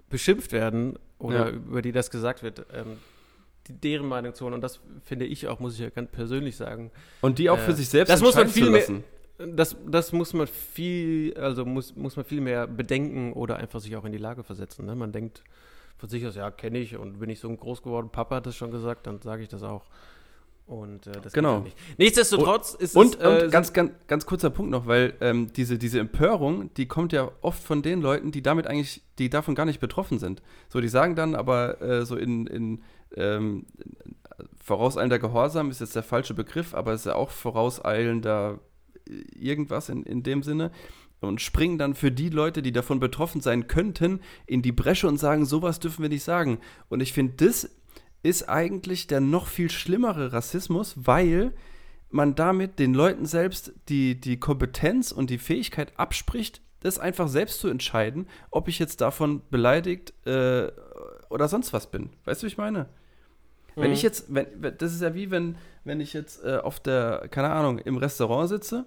beschimpft 0.09 0.53
werden 0.53 0.99
oder 1.23 1.51
ja. 1.51 1.51
über 1.51 1.83
die 1.83 1.93
das 1.93 2.11
gesagt 2.11 2.43
wird. 2.43 2.67
Ähm, 2.73 2.99
die, 3.69 3.75
deren 3.75 4.07
Meinung 4.07 4.35
zu 4.35 4.45
holen. 4.45 4.55
Und 4.55 4.61
das 4.61 4.81
finde 5.05 5.25
ich 5.25 5.47
auch, 5.47 5.61
muss 5.61 5.75
ich 5.75 5.81
ja 5.81 5.91
ganz 5.91 6.11
persönlich 6.11 6.57
sagen. 6.57 6.91
Und 7.21 7.39
die 7.39 7.49
auch 7.49 7.59
für 7.59 7.71
äh, 7.71 7.75
sich 7.75 7.89
selbst 7.89 8.11
das 8.11 8.21
muss 8.21 8.35
man 8.35 8.49
viel 8.49 8.71
mehr, 8.71 8.83
das, 9.39 9.77
das 9.87 10.13
muss 10.13 10.33
man 10.33 10.47
viel, 10.47 11.35
also 11.35 11.65
muss, 11.65 11.95
muss 11.97 12.17
man 12.17 12.25
viel 12.25 12.41
mehr 12.41 12.67
bedenken 12.67 13.33
oder 13.33 13.57
einfach 13.57 13.81
sich 13.81 13.97
auch 13.97 14.05
in 14.05 14.13
die 14.13 14.19
Lage 14.19 14.43
versetzen. 14.43 14.87
Ne? 14.87 14.95
Man 14.95 15.13
denkt 15.13 15.43
von 15.97 16.09
sich 16.09 16.27
aus, 16.27 16.35
ja, 16.35 16.51
kenne 16.51 16.79
ich 16.79 16.97
und 16.97 17.21
bin 17.21 17.31
ich 17.31 17.41
so 17.41 17.55
groß 17.55 17.83
geworden, 17.83 18.11
Papa 18.11 18.37
hat 18.37 18.47
das 18.47 18.57
schon 18.57 18.71
gesagt, 18.71 19.07
dann 19.07 19.23
sage 19.23 19.43
ich 19.43 19.49
das 19.49 19.63
auch. 19.63 19.85
Und 20.73 21.07
äh, 21.07 21.13
das 21.21 21.35
genau. 21.35 21.61
nicht. 21.61 21.77
Nichtsdestotrotz 21.99 22.73
und, 22.73 22.81
ist 22.81 22.97
und, 22.97 23.15
es. 23.17 23.21
Äh, 23.21 23.45
und 23.45 23.51
ganz, 23.53 23.75
ganz, 23.75 23.93
ganz 24.07 24.25
kurzer 24.25 24.49
Punkt 24.49 24.71
noch, 24.71 24.87
weil 24.87 25.13
ähm, 25.21 25.53
diese, 25.53 25.77
diese 25.77 26.01
Empörung, 26.01 26.73
die 26.75 26.87
kommt 26.87 27.13
ja 27.13 27.31
oft 27.43 27.63
von 27.63 27.83
den 27.83 28.01
Leuten, 28.01 28.33
die 28.33 28.43
damit 28.43 28.67
eigentlich, 28.67 29.03
die 29.19 29.29
davon 29.29 29.55
gar 29.55 29.67
nicht 29.67 29.81
betroffen 29.81 30.19
sind. 30.19 30.41
So, 30.71 30.81
die 30.81 30.89
sagen 30.89 31.15
dann 31.15 31.35
aber 31.35 31.83
äh, 31.83 32.07
so 32.07 32.17
in, 32.17 32.47
in 32.47 32.83
ähm, 33.15 33.67
vorauseilender 34.65 35.19
Gehorsam 35.19 35.71
ist 35.71 35.81
jetzt 35.81 35.95
der 35.95 36.03
falsche 36.03 36.33
Begriff, 36.33 36.73
aber 36.73 36.95
es 36.95 37.03
ist 37.03 37.07
ja 37.07 37.17
auch 37.17 37.31
vorauseilender 37.31 38.59
irgendwas 39.39 39.91
in, 39.91 40.05
in 40.05 40.23
dem 40.23 40.43
Sinne. 40.43 40.71
Und 41.21 41.41
springen 41.41 41.79
dann 41.79 41.95
für 41.95 42.11
die 42.11 42.31
Leute, 42.31 42.63
die 42.63 42.73
davon 42.73 42.99
betroffen 42.99 43.43
sein 43.43 43.69
könnten, 43.69 44.21
in 44.47 44.63
die 44.63 44.73
Bresche 44.73 45.07
und 45.07 45.19
sagen, 45.19 45.45
sowas 45.45 45.79
dürfen 45.81 46.03
wir 46.03 46.09
nicht 46.09 46.25
sagen. 46.25 46.59
Und 46.89 47.01
ich 47.01 47.13
finde, 47.13 47.35
das 47.37 47.71
ist 48.23 48.49
eigentlich 48.49 49.07
der 49.07 49.21
noch 49.21 49.47
viel 49.47 49.71
schlimmere 49.71 50.33
Rassismus, 50.33 50.95
weil 50.97 51.53
man 52.11 52.35
damit 52.35 52.79
den 52.79 52.95
Leuten 52.95 53.27
selbst 53.27 53.73
die, 53.89 54.21
die 54.21 54.39
Kompetenz 54.39 55.13
und 55.13 55.31
die 55.31 55.39
Fähigkeit 55.39 55.99
abspricht, 55.99 56.61
das 56.81 56.99
einfach 56.99 57.29
selbst 57.29 57.61
zu 57.61 57.69
entscheiden, 57.69 58.27
ob 58.51 58.69
ich 58.69 58.79
jetzt 58.79 59.01
davon 59.01 59.43
beleidigt 59.51 60.13
äh, 60.27 60.71
oder 61.31 61.49
sonst 61.49 61.73
was 61.73 61.91
bin. 61.91 62.11
Weißt 62.25 62.43
du, 62.43 62.47
wie 62.47 62.51
ich 62.51 62.59
meine? 62.59 62.89
Wenn 63.75 63.89
mhm. 63.89 63.95
ich 63.95 64.03
jetzt, 64.03 64.27
wenn, 64.35 64.47
das 64.79 64.93
ist 64.93 65.01
ja 65.01 65.15
wie 65.15 65.31
wenn, 65.31 65.57
wenn 65.85 66.01
ich 66.01 66.13
jetzt 66.13 66.45
äh, 66.45 66.59
auf 66.59 66.81
der, 66.81 67.29
keine 67.31 67.51
Ahnung, 67.51 67.79
im 67.79 67.97
Restaurant 67.97 68.49
sitze 68.49 68.85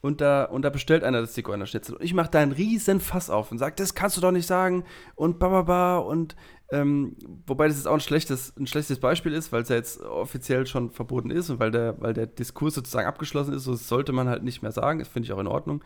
und 0.00 0.20
da, 0.20 0.44
und 0.44 0.62
da 0.62 0.70
bestellt 0.70 1.04
einer 1.04 1.20
das 1.20 1.34
Zigeunerschnitzel 1.34 1.96
und 1.96 2.02
ich 2.02 2.14
mache 2.14 2.30
da 2.30 2.40
einen 2.40 2.52
riesen 2.52 3.00
Fass 3.00 3.30
auf 3.30 3.52
und 3.52 3.58
sage, 3.58 3.76
das 3.76 3.94
kannst 3.94 4.16
du 4.16 4.20
doch 4.20 4.32
nicht 4.32 4.46
sagen 4.46 4.84
und 5.14 5.38
bababa 5.38 5.98
und 5.98 6.34
ähm, 6.70 7.16
wobei 7.46 7.68
das 7.68 7.76
jetzt 7.76 7.86
auch 7.86 7.94
ein 7.94 8.00
schlechtes, 8.00 8.54
ein 8.56 8.66
schlechtes 8.66 9.00
Beispiel 9.00 9.32
ist, 9.32 9.52
weil 9.52 9.62
es 9.62 9.70
ja 9.70 9.76
jetzt 9.76 10.00
offiziell 10.02 10.66
schon 10.66 10.90
verboten 10.90 11.30
ist 11.30 11.48
und 11.48 11.60
weil 11.60 11.70
der, 11.70 12.00
weil 12.00 12.12
der 12.12 12.26
Diskurs 12.26 12.74
sozusagen 12.74 13.08
abgeschlossen 13.08 13.54
ist, 13.54 13.64
so 13.64 13.74
sollte 13.74 14.12
man 14.12 14.28
halt 14.28 14.42
nicht 14.42 14.60
mehr 14.60 14.72
sagen, 14.72 14.98
das 14.98 15.08
finde 15.08 15.26
ich 15.26 15.32
auch 15.32 15.38
in 15.38 15.46
Ordnung. 15.46 15.82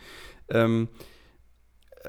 Ähm, 0.49 0.89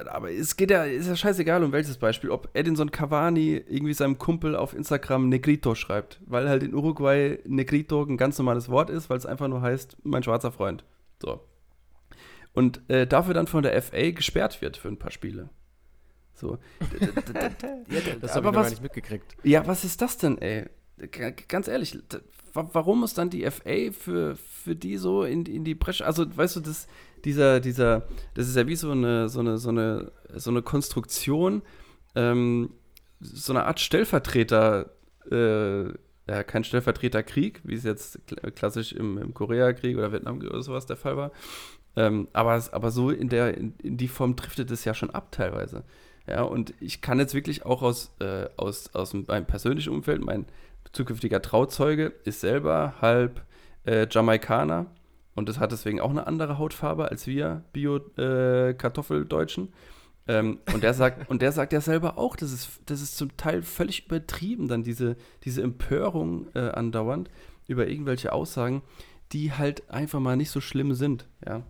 aber 0.07 0.31
es 0.31 0.55
geht 0.55 0.71
ja, 0.71 0.85
ist 0.85 1.07
ja 1.07 1.15
scheißegal, 1.15 1.63
um 1.63 1.71
welches 1.71 1.97
Beispiel. 1.97 2.31
Ob 2.31 2.49
Edinson 2.53 2.89
Cavani 2.89 3.63
irgendwie 3.67 3.93
seinem 3.93 4.17
Kumpel 4.17 4.55
auf 4.55 4.73
Instagram 4.73 5.29
Negrito 5.29 5.75
schreibt, 5.75 6.19
weil 6.25 6.49
halt 6.49 6.63
in 6.63 6.73
Uruguay 6.73 7.37
Negrito 7.45 8.03
ein 8.03 8.17
ganz 8.17 8.39
normales 8.39 8.69
Wort 8.69 8.89
ist, 8.89 9.11
weil 9.11 9.17
es 9.17 9.27
einfach 9.27 9.47
nur 9.47 9.61
heißt, 9.61 9.97
mein 10.03 10.23
schwarzer 10.23 10.51
Freund. 10.51 10.83
So. 11.21 11.41
Und 12.53 12.89
äh, 12.89 13.05
dafür 13.05 13.35
dann 13.35 13.45
von 13.45 13.61
der 13.61 13.79
FA 13.81 14.11
gesperrt 14.11 14.61
wird 14.61 14.77
für 14.77 14.87
ein 14.87 14.97
paar 14.97 15.11
Spiele. 15.11 15.49
So. 16.33 16.57
ja, 16.99 17.99
das 18.19 18.35
habe 18.35 18.49
ich 18.49 18.55
was, 18.55 18.63
gar 18.63 18.69
nicht 18.69 18.81
mitgekriegt. 18.81 19.35
Ja, 19.43 19.65
was 19.67 19.83
ist 19.83 20.01
das 20.01 20.17
denn, 20.17 20.37
ey? 20.39 20.65
Ganz 21.47 21.67
ehrlich, 21.67 21.97
warum 22.53 23.01
muss 23.01 23.13
dann 23.13 23.29
die 23.29 23.49
FA 23.49 23.91
für, 23.91 24.35
für 24.35 24.75
die 24.75 24.97
so 24.97 25.23
in, 25.23 25.45
in 25.45 25.63
die 25.63 25.75
Bresche? 25.75 26.05
Also, 26.05 26.25
weißt 26.35 26.57
du, 26.57 26.59
das, 26.61 26.87
dieser, 27.25 27.59
dieser, 27.59 28.07
das 28.33 28.47
ist 28.47 28.55
ja 28.55 28.67
wie 28.67 28.75
so 28.75 28.91
eine, 28.91 29.29
so 29.29 29.39
eine, 29.39 29.57
so 29.57 29.69
eine, 29.69 30.11
so 30.35 30.49
eine 30.49 30.61
Konstruktion, 30.61 31.61
ähm, 32.15 32.71
so 33.19 33.53
eine 33.53 33.65
Art 33.65 33.79
Stellvertreter, 33.79 34.91
äh, 35.31 35.85
ja, 36.25 36.43
kein 36.43 36.63
Stellvertreterkrieg, 36.63 37.61
wie 37.63 37.75
es 37.75 37.83
jetzt 37.83 38.19
klassisch 38.55 38.93
im, 38.93 39.17
im 39.17 39.33
Koreakrieg 39.33 39.97
oder 39.97 40.11
Vietnamkrieg 40.11 40.51
oder 40.51 40.61
sowas 40.61 40.85
der 40.85 40.95
Fall 40.95 41.17
war. 41.17 41.31
Ähm, 41.95 42.27
aber, 42.33 42.63
aber 42.71 42.91
so 42.91 43.09
in, 43.09 43.29
der, 43.29 43.57
in, 43.57 43.75
in 43.83 43.97
die 43.97 44.07
Form 44.07 44.35
driftet 44.35 44.71
es 44.71 44.85
ja 44.85 44.93
schon 44.93 45.09
ab 45.09 45.31
teilweise. 45.31 45.83
Ja, 46.27 46.43
und 46.43 46.73
ich 46.79 47.01
kann 47.01 47.19
jetzt 47.19 47.33
wirklich 47.33 47.65
auch 47.65 47.81
aus, 47.81 48.13
äh, 48.19 48.47
aus, 48.55 48.93
aus 48.95 49.13
meinem 49.13 49.45
persönlichen 49.45 49.93
Umfeld, 49.93 50.23
mein 50.23 50.45
zukünftiger 50.93 51.41
Trauzeuge 51.41 52.13
ist 52.23 52.39
selber 52.41 52.95
halb 53.01 53.41
äh, 53.85 54.07
Jamaikaner 54.09 54.85
und 55.35 55.49
das 55.49 55.59
hat 55.59 55.71
deswegen 55.71 55.99
auch 55.99 56.11
eine 56.11 56.27
andere 56.27 56.57
Hautfarbe 56.57 57.09
als 57.09 57.27
wir 57.27 57.63
Bio-Kartoffeldeutschen. 57.73 59.69
Äh, 60.27 60.39
ähm, 60.39 60.59
und 60.73 60.83
der 60.83 60.93
sagt, 60.93 61.29
und 61.29 61.41
der 61.41 61.51
sagt 61.51 61.73
ja 61.73 61.81
selber 61.81 62.17
auch, 62.17 62.37
das 62.37 62.53
ist, 62.53 62.79
das 62.85 63.01
ist 63.01 63.17
zum 63.17 63.35
Teil 63.35 63.61
völlig 63.61 64.05
übertrieben, 64.05 64.69
dann 64.69 64.83
diese, 64.83 65.17
diese 65.43 65.61
Empörung 65.61 66.47
äh, 66.53 66.69
andauernd 66.69 67.29
über 67.67 67.87
irgendwelche 67.87 68.31
Aussagen, 68.31 68.83
die 69.33 69.51
halt 69.51 69.89
einfach 69.89 70.21
mal 70.21 70.37
nicht 70.37 70.51
so 70.51 70.61
schlimm 70.61 70.93
sind, 70.93 71.27
ja. 71.45 71.63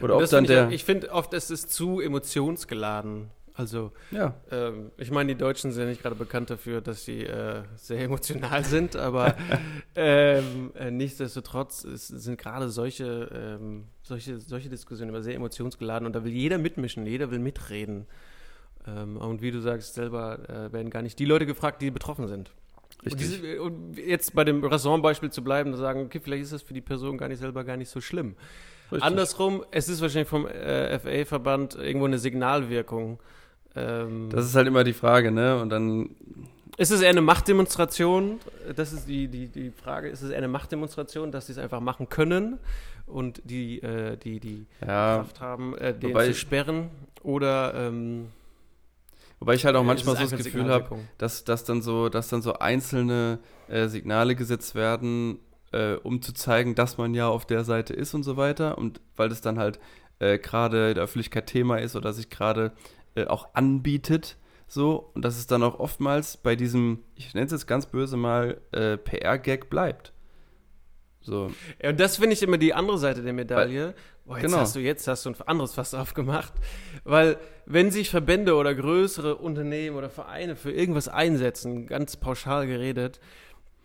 Oder 0.00 0.16
ob 0.16 0.28
dann 0.28 0.44
der. 0.44 0.68
Ich, 0.68 0.74
ich 0.76 0.84
finde 0.84 1.10
oft, 1.12 1.32
es 1.34 1.50
ist 1.50 1.72
zu 1.72 2.00
emotionsgeladen. 2.00 3.30
Also, 3.56 3.92
ja. 4.10 4.34
ähm, 4.50 4.90
ich 4.96 5.12
meine, 5.12 5.32
die 5.32 5.38
Deutschen 5.38 5.70
sind 5.70 5.84
ja 5.84 5.88
nicht 5.88 6.02
gerade 6.02 6.16
bekannt 6.16 6.50
dafür, 6.50 6.80
dass 6.80 7.04
sie 7.04 7.22
äh, 7.24 7.62
sehr 7.76 8.00
emotional 8.02 8.64
sind, 8.64 8.96
aber 8.96 9.36
ähm, 9.94 10.72
äh, 10.74 10.90
nichtsdestotrotz 10.90 11.84
ist, 11.84 12.08
sind 12.08 12.36
gerade 12.36 12.68
solche, 12.68 13.30
ähm, 13.32 13.84
solche, 14.02 14.40
solche 14.40 14.68
Diskussionen 14.68 15.10
immer 15.10 15.22
sehr 15.22 15.36
emotionsgeladen 15.36 16.04
und 16.04 16.16
da 16.16 16.24
will 16.24 16.32
jeder 16.32 16.58
mitmischen, 16.58 17.06
jeder 17.06 17.30
will 17.30 17.38
mitreden. 17.38 18.06
Ähm, 18.88 19.16
und 19.18 19.40
wie 19.40 19.52
du 19.52 19.60
sagst, 19.60 19.94
selber 19.94 20.48
äh, 20.48 20.72
werden 20.72 20.90
gar 20.90 21.02
nicht 21.02 21.20
die 21.20 21.24
Leute 21.24 21.46
gefragt, 21.46 21.80
die 21.80 21.92
betroffen 21.92 22.26
sind. 22.26 22.50
Und, 23.04 23.20
diese, 23.20 23.62
und, 23.62 23.96
jetzt 23.96 24.34
bei 24.34 24.42
dem 24.42 24.64
Restaurantbeispiel 24.64 25.30
zu 25.30 25.44
bleiben, 25.44 25.72
zu 25.72 25.78
sagen, 25.78 26.02
okay, 26.06 26.18
vielleicht 26.20 26.42
ist 26.42 26.52
das 26.52 26.62
für 26.62 26.74
die 26.74 26.80
Person 26.80 27.18
gar 27.18 27.28
nicht 27.28 27.38
selber 27.38 27.62
gar 27.62 27.76
nicht 27.76 27.90
so 27.90 28.00
schlimm. 28.00 28.34
Richtig. 28.90 29.02
Andersrum, 29.02 29.64
es 29.70 29.88
ist 29.88 30.00
wahrscheinlich 30.00 30.28
vom 30.28 30.46
äh, 30.46 30.98
FA-Verband 30.98 31.76
irgendwo 31.76 32.06
eine 32.06 32.18
Signalwirkung 32.18 33.20
ähm, 33.76 34.28
das 34.30 34.46
ist 34.46 34.54
halt 34.54 34.68
immer 34.68 34.84
die 34.84 34.92
Frage, 34.92 35.30
ne? 35.30 35.60
Und 35.60 35.70
dann. 35.70 36.10
Ist 36.76 36.90
es 36.90 37.02
eher 37.02 37.10
eine 37.10 37.20
Machtdemonstration? 37.20 38.40
Das 38.74 38.92
ist 38.92 39.08
die, 39.08 39.28
die, 39.28 39.46
die 39.46 39.70
Frage. 39.70 40.08
Ist 40.08 40.22
es 40.22 40.30
eher 40.30 40.38
eine 40.38 40.48
Machtdemonstration, 40.48 41.30
dass 41.30 41.46
sie 41.46 41.52
es 41.52 41.58
einfach 41.58 41.80
machen 41.80 42.08
können 42.08 42.58
und 43.06 43.40
die, 43.44 43.80
äh, 43.80 44.16
die, 44.16 44.40
die 44.40 44.66
ja, 44.80 45.18
Kraft 45.18 45.40
haben, 45.40 45.76
äh, 45.78 45.94
den 45.94 46.16
zu 46.16 46.34
sperren? 46.34 46.90
Oder. 47.22 47.74
Ähm, 47.74 48.28
Wobei 49.40 49.54
ich 49.54 49.64
halt 49.66 49.76
auch 49.76 49.84
manchmal 49.84 50.16
so 50.16 50.22
das 50.22 50.44
Gefühl 50.44 50.70
habe, 50.70 50.98
dass, 51.18 51.44
dass, 51.44 51.64
dann 51.64 51.82
so, 51.82 52.08
dass 52.08 52.28
dann 52.28 52.40
so 52.40 52.54
einzelne 52.54 53.40
äh, 53.68 53.88
Signale 53.88 54.36
gesetzt 54.36 54.74
werden, 54.74 55.38
äh, 55.72 55.94
um 55.94 56.22
zu 56.22 56.32
zeigen, 56.32 56.74
dass 56.74 56.96
man 56.96 57.14
ja 57.14 57.28
auf 57.28 57.44
der 57.44 57.62
Seite 57.62 57.92
ist 57.92 58.14
und 58.14 58.22
so 58.22 58.36
weiter. 58.36 58.78
Und 58.78 59.00
weil 59.16 59.28
das 59.28 59.42
dann 59.42 59.58
halt 59.58 59.78
äh, 60.18 60.38
gerade 60.38 60.88
in 60.88 60.94
der 60.94 61.04
Öffentlichkeit 61.04 61.46
Thema 61.46 61.76
ist 61.76 61.94
oder 61.94 62.12
sich 62.12 62.30
gerade 62.30 62.72
äh, 63.14 63.26
auch 63.26 63.54
anbietet. 63.54 64.36
So, 64.66 65.10
und 65.14 65.24
dass 65.24 65.36
es 65.36 65.46
dann 65.46 65.62
auch 65.62 65.78
oftmals 65.78 66.36
bei 66.36 66.56
diesem, 66.56 67.00
ich 67.14 67.32
nenne 67.34 67.46
es 67.46 67.52
jetzt 67.52 67.66
ganz 67.66 67.86
böse 67.86 68.16
mal, 68.16 68.60
äh, 68.72 68.96
PR-Gag 68.96 69.70
bleibt. 69.70 70.12
So. 71.20 71.50
Ja, 71.82 71.90
und 71.90 72.00
das 72.00 72.16
finde 72.16 72.34
ich 72.34 72.42
immer 72.42 72.58
die 72.58 72.74
andere 72.74 72.98
Seite 72.98 73.22
der 73.22 73.32
Medaille. 73.32 73.94
Boah, 74.26 74.36
jetzt 74.36 74.46
genau. 74.46 74.58
hast 74.58 74.76
du 74.76 74.80
jetzt 74.80 75.06
hast 75.08 75.26
du 75.26 75.30
ein 75.30 75.36
anderes 75.46 75.74
Fass 75.74 75.94
aufgemacht. 75.94 76.52
Weil, 77.04 77.38
wenn 77.66 77.90
sich 77.90 78.10
Verbände 78.10 78.56
oder 78.56 78.74
größere 78.74 79.36
Unternehmen 79.36 79.96
oder 79.96 80.10
Vereine 80.10 80.56
für 80.56 80.72
irgendwas 80.72 81.08
einsetzen, 81.08 81.86
ganz 81.86 82.16
pauschal 82.16 82.66
geredet, 82.66 83.20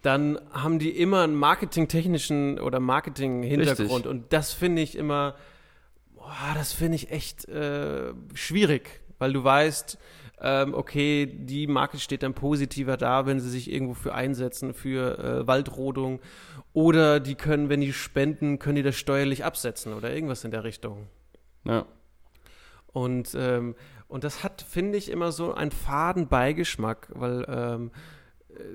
dann 0.02 0.40
haben 0.52 0.80
die 0.80 0.92
immer 0.92 1.24
einen 1.24 1.36
marketingtechnischen 1.36 2.60
oder 2.60 2.80
Marketing-Hintergrund. 2.80 4.08
Und 4.08 4.32
das 4.34 4.54
finde 4.54 4.82
ich 4.82 4.98
immer, 4.98 5.36
boah, 6.16 6.54
das 6.56 6.74
finde 6.74 6.96
ich 6.96 7.12
echt 7.12 7.48
äh, 7.50 8.14
schwierig 8.34 9.02
weil 9.20 9.34
du 9.34 9.44
weißt, 9.44 9.98
ähm, 10.42 10.74
okay, 10.74 11.26
die 11.28 11.68
Marke 11.68 12.00
steht 12.00 12.24
dann 12.24 12.34
positiver 12.34 12.98
da, 12.98 13.26
wenn 13.26 13.40
sie 13.40 13.50
sich 13.50 13.72
irgendwo 13.72 13.94
für 13.94 14.14
einsetzen, 14.14 14.74
für 14.74 15.20
äh, 15.20 15.48
Waldrodung. 15.48 16.20
Oder 16.74 17.20
die 17.20 17.36
können, 17.36 17.70
wenn 17.70 17.82
die 17.82 17.94
spenden, 17.94 18.60
können 18.60 18.76
die 18.76 18.84
das 18.84 18.96
steuerlich 18.96 19.44
absetzen 19.44 19.94
oder 19.94 20.14
irgendwas 20.14 20.44
in 20.44 20.52
der 20.52 20.64
Richtung. 20.64 21.08
Ja. 21.66 21.86
Und, 22.88 23.36
ähm, 23.36 23.76
und 24.08 24.24
das 24.24 24.44
hat, 24.44 24.62
finde 24.62 24.98
ich, 24.98 25.10
immer 25.10 25.32
so 25.32 25.54
einen 25.54 25.72
faden 25.72 26.28
Beigeschmack, 26.28 27.10
weil 27.14 27.46
ähm, 27.48 27.92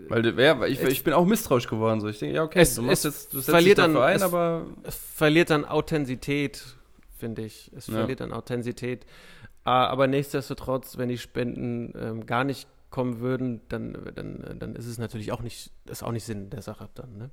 weil 0.08 0.38
ja, 0.38 0.64
ich, 0.64 0.80
ich, 0.82 1.04
bin 1.04 1.12
auch 1.12 1.26
misstrauisch 1.26 1.68
geworden. 1.68 2.00
So. 2.00 2.08
Ich 2.08 2.18
denke, 2.18 2.36
ja, 2.36 2.42
okay, 2.42 2.60
es, 2.60 2.74
du 2.74 2.82
machst 2.82 3.04
es 3.04 3.14
jetzt, 3.14 3.34
du 3.34 3.42
verliert 3.42 3.78
dann, 3.78 3.96
ein, 3.96 4.22
aber. 4.22 4.66
Es 4.84 4.96
verliert 4.96 5.50
dann 5.50 5.64
Authentizität, 5.64 6.62
finde 7.18 7.42
ich. 7.42 7.70
Es 7.76 7.88
ja. 7.88 7.94
verliert 7.94 8.20
dann 8.20 8.32
Authentizität. 8.32 9.04
Ah, 9.64 9.86
aber 9.86 10.06
nichtsdestotrotz, 10.06 10.98
wenn 10.98 11.08
die 11.08 11.18
Spenden 11.18 11.92
ähm, 11.96 12.26
gar 12.26 12.44
nicht 12.44 12.68
kommen 12.90 13.20
würden, 13.20 13.60
dann, 13.68 13.96
dann, 14.14 14.58
dann 14.58 14.76
ist 14.76 14.86
es 14.86 14.98
natürlich 14.98 15.32
auch 15.32 15.42
nicht, 15.42 15.72
ist 15.86 16.02
auch 16.02 16.12
nicht 16.12 16.24
Sinn 16.24 16.50
der 16.50 16.62
Sache 16.62 16.88
dann, 16.94 17.16
ne? 17.16 17.30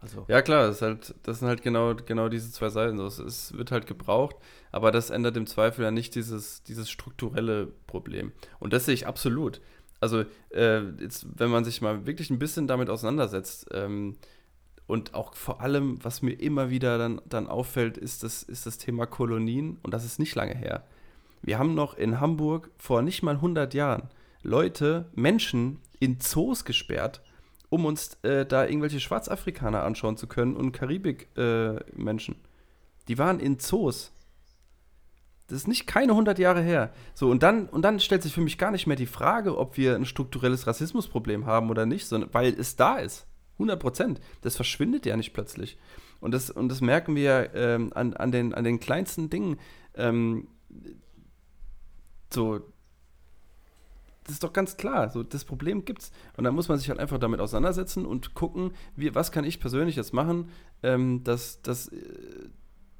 Also. 0.00 0.26
Ja, 0.28 0.42
klar, 0.42 0.66
das, 0.66 0.82
halt, 0.82 1.14
das 1.22 1.38
sind 1.38 1.48
halt 1.48 1.62
genau, 1.62 1.94
genau 1.94 2.28
diese 2.28 2.50
zwei 2.52 2.68
Seiten. 2.68 2.98
So, 2.98 3.06
es 3.06 3.56
wird 3.56 3.70
halt 3.70 3.86
gebraucht, 3.86 4.36
aber 4.70 4.90
das 4.90 5.10
ändert 5.10 5.36
im 5.36 5.46
Zweifel 5.46 5.84
ja 5.84 5.90
nicht 5.90 6.14
dieses, 6.14 6.62
dieses 6.64 6.90
strukturelle 6.90 7.68
Problem. 7.86 8.32
Und 8.58 8.72
das 8.72 8.84
sehe 8.84 8.94
ich 8.94 9.06
absolut. 9.06 9.60
Also, 10.00 10.24
äh, 10.50 10.82
jetzt, 11.00 11.26
wenn 11.38 11.50
man 11.50 11.64
sich 11.64 11.80
mal 11.80 12.06
wirklich 12.06 12.28
ein 12.28 12.38
bisschen 12.38 12.66
damit 12.66 12.90
auseinandersetzt, 12.90 13.68
ähm, 13.72 14.16
und 14.86 15.14
auch 15.14 15.34
vor 15.34 15.60
allem, 15.60 16.02
was 16.04 16.22
mir 16.22 16.34
immer 16.34 16.70
wieder 16.70 16.96
dann, 16.98 17.20
dann 17.26 17.48
auffällt, 17.48 17.98
ist 17.98 18.22
das, 18.22 18.42
ist 18.42 18.66
das 18.66 18.78
Thema 18.78 19.06
Kolonien. 19.06 19.78
Und 19.82 19.92
das 19.92 20.04
ist 20.04 20.18
nicht 20.18 20.34
lange 20.34 20.54
her. 20.54 20.84
Wir 21.46 21.60
haben 21.60 21.74
noch 21.74 21.94
in 21.94 22.20
Hamburg 22.20 22.72
vor 22.76 23.02
nicht 23.02 23.22
mal 23.22 23.36
100 23.36 23.72
Jahren 23.72 24.10
Leute, 24.42 25.10
Menschen 25.14 25.78
in 26.00 26.18
Zoos 26.18 26.64
gesperrt, 26.64 27.22
um 27.68 27.84
uns 27.84 28.14
äh, 28.22 28.44
da 28.44 28.66
irgendwelche 28.66 28.98
Schwarzafrikaner 28.98 29.84
anschauen 29.84 30.16
zu 30.16 30.26
können 30.26 30.56
und 30.56 30.72
Karibik-Menschen. 30.72 32.34
Äh, 32.34 32.38
die 33.06 33.18
waren 33.18 33.38
in 33.38 33.60
Zoos. 33.60 34.12
Das 35.46 35.58
ist 35.58 35.68
nicht 35.68 35.86
keine 35.86 36.12
100 36.12 36.36
Jahre 36.40 36.62
her. 36.62 36.92
So, 37.14 37.30
und 37.30 37.44
dann, 37.44 37.68
und 37.68 37.82
dann 37.82 38.00
stellt 38.00 38.24
sich 38.24 38.32
für 38.32 38.40
mich 38.40 38.58
gar 38.58 38.72
nicht 38.72 38.88
mehr 38.88 38.96
die 38.96 39.06
Frage, 39.06 39.56
ob 39.56 39.76
wir 39.76 39.94
ein 39.94 40.04
strukturelles 40.04 40.66
Rassismusproblem 40.66 41.46
haben 41.46 41.70
oder 41.70 41.86
nicht, 41.86 42.08
sondern 42.08 42.34
weil 42.34 42.58
es 42.58 42.74
da 42.74 42.96
ist. 42.96 43.24
100 43.52 43.78
Prozent. 43.78 44.20
Das 44.40 44.56
verschwindet 44.56 45.06
ja 45.06 45.16
nicht 45.16 45.32
plötzlich. 45.32 45.78
Und 46.18 46.34
das, 46.34 46.50
und 46.50 46.68
das 46.70 46.80
merken 46.80 47.14
wir 47.14 47.54
ähm, 47.54 47.92
an, 47.94 48.14
an, 48.14 48.32
den, 48.32 48.52
an 48.52 48.64
den 48.64 48.80
kleinsten 48.80 49.30
Dingen. 49.30 49.60
Ähm, 49.94 50.48
so, 52.32 52.60
das 54.26 54.34
ist 54.34 54.42
doch 54.42 54.52
ganz 54.52 54.76
klar. 54.76 55.08
So, 55.10 55.22
das 55.22 55.44
Problem 55.44 55.84
gibt's. 55.84 56.10
Und 56.36 56.44
dann 56.44 56.54
muss 56.54 56.68
man 56.68 56.78
sich 56.78 56.88
halt 56.88 56.98
einfach 56.98 57.18
damit 57.18 57.40
auseinandersetzen 57.40 58.04
und 58.04 58.34
gucken, 58.34 58.72
wie, 58.96 59.14
was 59.14 59.30
kann 59.30 59.44
ich 59.44 59.60
persönlich 59.60 59.94
jetzt 59.94 60.12
machen, 60.12 60.50
ähm, 60.82 61.22
dass, 61.22 61.62
dass, 61.62 61.88
äh, 61.88 62.48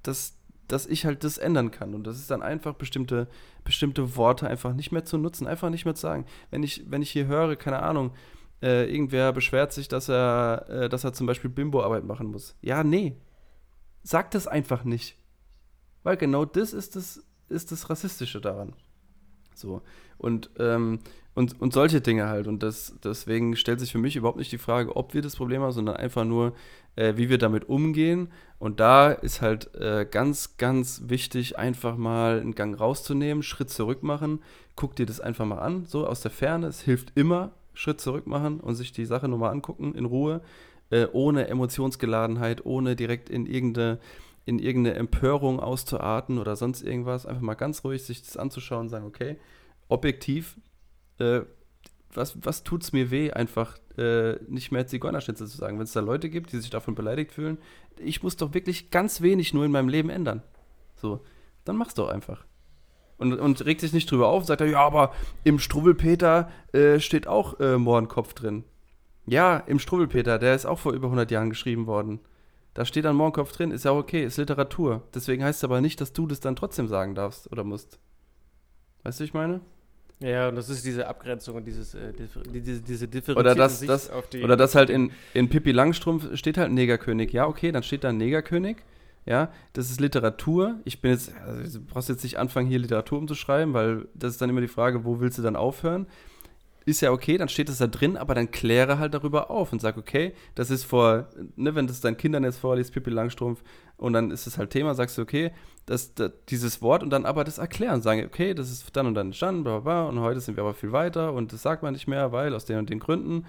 dass, 0.03 0.39
dass 0.69 0.87
ich 0.87 1.05
halt 1.05 1.25
das 1.25 1.39
ändern 1.39 1.73
kann. 1.73 1.95
Und 1.95 2.07
das 2.07 2.19
ist 2.19 2.31
dann 2.31 2.43
einfach 2.43 2.75
bestimmte, 2.75 3.27
bestimmte 3.65 4.17
Worte 4.17 4.47
einfach 4.47 4.73
nicht 4.73 4.93
mehr 4.93 5.05
zu 5.05 5.19
nutzen, 5.19 5.49
einfach 5.49 5.69
nicht 5.69 5.85
mehr 5.85 5.97
zu 5.97 6.03
sagen. 6.03 6.27
Wenn 6.51 6.63
ich, 6.63 6.85
wenn 6.89 7.03
ich 7.03 7.11
hier 7.11 7.27
höre, 7.27 7.57
keine 7.57 7.83
Ahnung, 7.83 8.13
äh, 8.63 8.89
irgendwer 8.89 9.33
beschwert 9.33 9.73
sich, 9.73 9.89
dass 9.89 10.09
er, 10.09 10.67
äh, 10.69 10.89
dass 10.89 11.03
er 11.03 11.13
zum 11.13 11.27
Beispiel 11.27 11.51
Bimbo-Arbeit 11.51 12.05
machen 12.05 12.29
muss. 12.29 12.55
Ja, 12.63 12.85
nee. 12.85 13.17
Sag 14.05 14.31
das 14.31 14.47
einfach 14.47 14.85
nicht. 14.85 15.19
Weil 16.05 16.17
genau 16.17 16.45
das 16.45 16.73
ist 16.73 16.95
das, 16.95 17.25
ist 17.49 17.73
das 17.73 17.91
Rassistische 17.91 18.41
daran. 18.41 18.75
So. 19.57 19.83
Und, 20.19 20.51
ähm, 20.59 21.01
und, 21.35 21.61
und 21.61 21.73
solche 21.73 22.01
Dinge 22.01 22.29
halt. 22.29 22.47
Und 22.47 22.63
das, 22.63 22.95
deswegen 23.03 23.57
stellt 23.57 23.81
sich 23.81 23.93
für 23.93 23.99
mich 23.99 24.17
überhaupt 24.17 24.39
nicht 24.39 24.53
die 24.53 24.59
Frage, 24.59 24.97
ob 24.97 25.15
wir 25.15 25.23
das 25.23 25.37
Problem 25.37 25.63
haben, 25.63 25.73
sondern 25.73 25.97
einfach 25.97 26.25
nur, 26.25 26.55
äh, 26.97 27.15
wie 27.17 27.29
wir 27.29 27.39
damit 27.39 27.69
umgehen. 27.69 28.29
Und 28.59 28.81
da 28.81 29.13
ist 29.13 29.43
halt 29.43 29.75
äh, 29.75 30.07
ganz, 30.11 30.57
ganz 30.57 31.03
wichtig, 31.07 31.59
einfach 31.59 31.97
mal 31.97 32.41
einen 32.41 32.55
Gang 32.55 32.79
rauszunehmen, 32.79 33.43
Schritt 33.43 33.71
zurück 33.71 34.03
machen. 34.03 34.41
Guck 34.77 34.97
dir 34.97 35.07
das 35.07 35.21
einfach 35.21 35.45
mal 35.45 35.59
an, 35.59 35.85
so 35.87 36.07
aus 36.07 36.23
der 36.23 36.31
Ferne. 36.31 36.67
Es 36.67 36.81
hilft 36.81 37.13
immer, 37.15 37.53
Schritt 37.75 38.01
zurück 38.01 38.27
machen 38.27 38.61
und 38.61 38.75
sich 38.75 38.93
die 38.93 39.05
Sache 39.05 39.29
nochmal 39.29 39.53
angucken 39.53 39.95
in 39.95 40.07
Ruhe, 40.07 40.41
äh, 40.91 41.07
ohne 41.13 41.49
Emotionsgeladenheit, 41.49 42.65
ohne 42.65 42.97
direkt 42.97 43.29
in 43.29 43.45
irgendeine, 43.45 43.99
in 44.47 44.61
irgendeine 44.61 44.97
Empörung 44.97 45.61
auszuarten 45.61 46.39
oder 46.39 46.57
sonst 46.57 46.83
irgendwas. 46.83 47.27
Einfach 47.27 47.43
mal 47.43 47.55
ganz 47.55 47.85
ruhig 47.85 48.05
sich 48.05 48.23
das 48.23 48.37
anzuschauen 48.37 48.83
und 48.83 48.89
sagen, 48.89 49.05
okay, 49.05 49.37
objektiv, 49.89 50.57
äh, 51.19 51.41
was, 52.15 52.39
was 52.43 52.63
tut 52.63 52.83
es 52.85 52.93
mir 52.93 53.11
weh, 53.11 53.33
einfach 53.33 53.77
äh, 53.99 54.37
nicht 54.49 54.71
mehr 54.71 54.87
Zigeunerschnitzel 54.87 55.49
zu 55.49 55.57
sagen? 55.57 55.79
Wenn 55.79 55.85
es 55.85 55.93
da 55.93 56.01
Leute 56.01 56.31
gibt, 56.31 56.53
die 56.53 56.59
sich 56.59 56.71
davon 56.71 56.95
beleidigt 56.95 57.33
fühlen, 57.33 57.59
ich 57.99 58.23
muss 58.23 58.37
doch 58.37 58.55
wirklich 58.55 58.91
ganz 58.91 59.21
wenig 59.21 59.53
nur 59.53 59.65
in 59.65 59.73
meinem 59.73 59.89
Leben 59.89 60.11
ändern. 60.11 60.43
So, 60.95 61.21
dann 61.65 61.77
mach's 61.77 61.95
doch 61.95 62.09
einfach. 62.09 62.47
Und, 63.19 63.33
und 63.35 63.65
regt 63.65 63.81
sich 63.81 63.93
nicht 63.93 64.11
drüber 64.11 64.29
auf 64.29 64.45
sagt, 64.45 64.61
ja, 64.61 64.79
aber 64.79 65.13
im 65.43 65.59
Struwwelpeter 65.59 66.51
äh, 66.73 67.01
steht 67.01 67.27
auch 67.27 67.59
äh, 67.59 67.79
Mohrenkopf 67.79 68.35
drin. 68.35 68.65
Ja, 69.27 69.57
im 69.57 69.81
Struwwelpeter, 69.81 70.39
der 70.39 70.55
ist 70.55 70.67
auch 70.67 70.79
vor 70.79 70.93
über 70.93 71.07
100 71.07 71.31
Jahren 71.33 71.51
geschrieben 71.51 71.87
worden. 71.87 72.21
Da 72.77 72.85
steht 72.85 73.07
dann 73.07 73.17
Mohrenkopf 73.17 73.53
drin, 73.53 73.71
ist 73.71 73.87
ja 73.87 73.93
okay, 73.93 74.23
ist 74.23 74.37
Literatur. 74.37 75.03
Deswegen 75.15 75.43
heißt 75.43 75.61
es 75.61 75.65
aber 75.65 75.81
nicht, 75.81 75.99
dass 76.03 76.13
du 76.13 76.27
das 76.27 76.41
dann 76.41 76.57
trotzdem 76.57 76.89
sagen 76.89 77.15
darfst 77.15 77.51
oder 77.51 77.65
musst. 77.65 77.99
Weißt 79.03 79.19
du, 79.19 79.25
ich 79.25 79.33
meine? 79.33 79.63
Ja, 80.21 80.51
und 80.51 80.57
das 80.57 80.69
ist 80.69 80.85
diese 80.85 81.07
Abgrenzung 81.07 81.57
und 81.57 81.65
dieses, 81.65 81.95
äh, 81.95 82.13
diese, 82.53 82.83
diese 82.83 83.09
differenzierte 83.09 83.41
oder 83.41 83.55
das, 83.55 83.81
Sicht 83.81 83.89
das, 83.89 84.11
auf 84.11 84.29
die... 84.29 84.43
Oder 84.43 84.59
das 84.59 84.75
halt 84.75 84.91
in, 84.91 85.11
in 85.33 85.49
Pippi 85.49 85.73
Langstrumpf 85.73 86.37
steht 86.37 86.59
halt 86.59 86.71
Negerkönig. 86.71 87.33
Ja, 87.33 87.47
okay, 87.47 87.73
dann 87.73 87.83
steht 87.83 88.05
da 88.05 88.13
Negerkönig. 88.13 88.77
Ja, 89.25 89.51
das 89.73 89.91
ist 89.91 89.99
Literatur. 89.99 90.75
Ich 90.85 91.01
bin 91.01 91.13
jetzt, 91.13 91.33
also 91.47 91.79
du 91.79 91.85
brauchst 91.87 92.11
jetzt 92.11 92.25
nicht 92.25 92.39
anfangen, 92.39 92.69
hier 92.69 92.79
Literatur 92.79 93.19
umzuschreiben, 93.19 93.73
weil 93.73 94.07
das 94.13 94.33
ist 94.33 94.43
dann 94.43 94.51
immer 94.51 94.61
die 94.61 94.69
Frage, 94.69 95.07
wo 95.07 95.19
willst 95.19 95.39
du 95.39 95.43
dann 95.43 95.57
aufhören? 95.57 96.07
Ist 96.87 97.01
ja 97.01 97.11
okay, 97.11 97.37
dann 97.37 97.49
steht 97.49 97.69
das 97.69 97.79
da 97.79 97.89
drin, 97.89 98.17
aber 98.17 98.35
dann 98.37 98.53
kläre 98.53 98.99
halt 98.99 99.13
darüber 99.13 99.51
auf 99.51 99.73
und 99.73 99.81
sag, 99.81 99.99
okay, 99.99 100.35
das 100.55 100.71
ist 100.71 100.85
vor, 100.85 101.29
ne, 101.57 101.75
wenn 101.75 101.89
das 101.89 102.01
deinen 102.01 102.17
Kindern 102.17 102.45
jetzt 102.45 102.59
vorliest, 102.59 102.93
Pippi 102.93 103.11
Langstrumpf, 103.11 103.63
und 103.97 104.13
dann 104.13 104.31
ist 104.31 104.47
es 104.47 104.57
halt 104.57 104.71
Thema, 104.71 104.95
sagst 104.95 105.19
du, 105.19 105.23
okay, 105.23 105.51
das, 105.87 106.15
das, 106.15 106.31
dieses 106.49 106.83
Wort 106.83 107.03
und 107.03 107.11
dann 107.11 107.27
aber 107.27 107.43
das 107.43 107.59
erklären, 107.59 108.03
sagen, 108.03 108.25
okay, 108.25 108.55
das 108.55 108.71
ist 108.71 108.97
dann 108.97 109.07
und 109.09 109.15
dann 109.15 109.29
entstanden, 109.29 109.65
bla, 109.65 109.81
bla, 109.81 110.05
bla, 110.05 110.09
und 110.09 110.21
heute 110.21 110.41
sind 110.41 110.57
wir 110.57 110.63
aber 110.63 110.75
viel 110.75 110.93
weiter 110.93 111.33
und 111.33 111.53
das 111.53 111.63
sagt 111.63 111.83
man 111.83 111.93
nicht 111.93 112.07
mehr, 112.07 112.31
weil 112.31 112.55
aus 112.55 112.67
den 112.67 112.79
und 112.79 112.89
den 112.89 113.01
Gründen. 113.01 113.47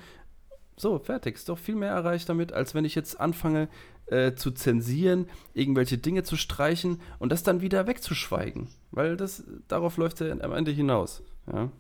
So, 0.79 0.99
fertig. 0.99 1.35
Ist 1.35 1.49
doch 1.49 1.57
viel 1.57 1.75
mehr 1.75 1.91
erreicht 1.91 2.29
damit, 2.29 2.53
als 2.53 2.75
wenn 2.75 2.85
ich 2.85 2.93
jetzt 2.93 3.19
anfange, 3.19 3.67
äh, 4.07 4.35
zu 4.35 4.51
zensieren, 4.51 5.27
irgendwelche 5.53 5.97
Dinge 5.97 6.23
zu 6.23 6.37
streichen 6.37 7.01
und 7.19 7.31
das 7.31 7.43
dann 7.43 7.61
wieder 7.61 7.87
wegzuschweigen. 7.87 8.67
Weil 8.91 9.17
das, 9.17 9.43
darauf 9.67 9.97
läuft 9.97 10.21
es 10.21 10.27
ja 10.27 10.43
am 10.43 10.53
Ende 10.53 10.71
hinaus. 10.71 11.23
Ja. 11.51 11.71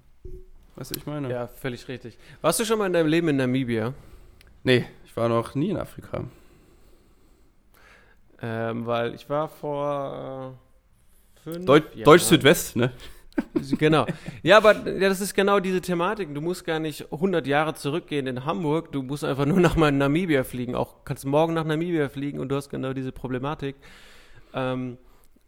Weißt 0.77 0.95
du, 0.95 0.99
ich 0.99 1.07
meine? 1.07 1.29
Ja, 1.31 1.47
völlig 1.47 1.87
richtig. 1.87 2.19
Warst 2.41 2.59
du 2.59 2.65
schon 2.65 2.77
mal 2.77 2.85
in 2.85 2.93
deinem 2.93 3.07
Leben 3.07 3.27
in 3.29 3.37
Namibia? 3.37 3.95
Nee, 4.63 4.85
ich 5.05 5.17
war 5.17 5.27
noch 5.27 5.55
nie 5.55 5.71
in 5.71 5.77
Afrika. 5.77 6.23
Ähm, 8.39 8.85
weil 8.85 9.15
ich 9.15 9.27
war 9.27 9.49
vor 9.49 10.55
äh, 11.35 11.41
fünf 11.41 11.65
Deu 11.65 11.77
Jahren. 11.77 12.03
Deutsch 12.03 12.21
Südwest, 12.21 12.75
ne? 12.75 12.91
genau. 13.79 14.05
Ja, 14.43 14.57
aber 14.57 14.87
ja, 14.87 15.09
das 15.09 15.19
ist 15.19 15.33
genau 15.33 15.59
diese 15.59 15.81
Thematik. 15.81 16.35
Du 16.35 16.41
musst 16.41 16.63
gar 16.63 16.79
nicht 16.79 17.11
100 17.11 17.47
Jahre 17.47 17.73
zurückgehen 17.73 18.27
in 18.27 18.45
Hamburg. 18.45 18.91
Du 18.91 19.01
musst 19.01 19.23
einfach 19.23 19.47
nur 19.47 19.59
nach 19.59 19.75
Namibia 19.75 20.43
fliegen. 20.43 20.75
Auch 20.75 21.03
kannst 21.05 21.25
morgen 21.25 21.55
nach 21.55 21.65
Namibia 21.65 22.07
fliegen 22.07 22.39
und 22.39 22.49
du 22.49 22.55
hast 22.55 22.69
genau 22.69 22.93
diese 22.93 23.11
Problematik. 23.11 23.75
Ähm, 24.53 24.99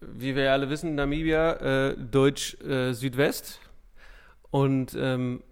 wie 0.02 0.36
wir 0.36 0.46
ja 0.46 0.54
alle 0.54 0.72
wissen, 0.72 0.96
Namibia, 0.96 1.90
äh, 1.90 1.96
Deutsch 1.98 2.60
äh, 2.62 2.94
Südwest 2.94 3.60
und 4.52 4.96
ähm, 4.98 5.44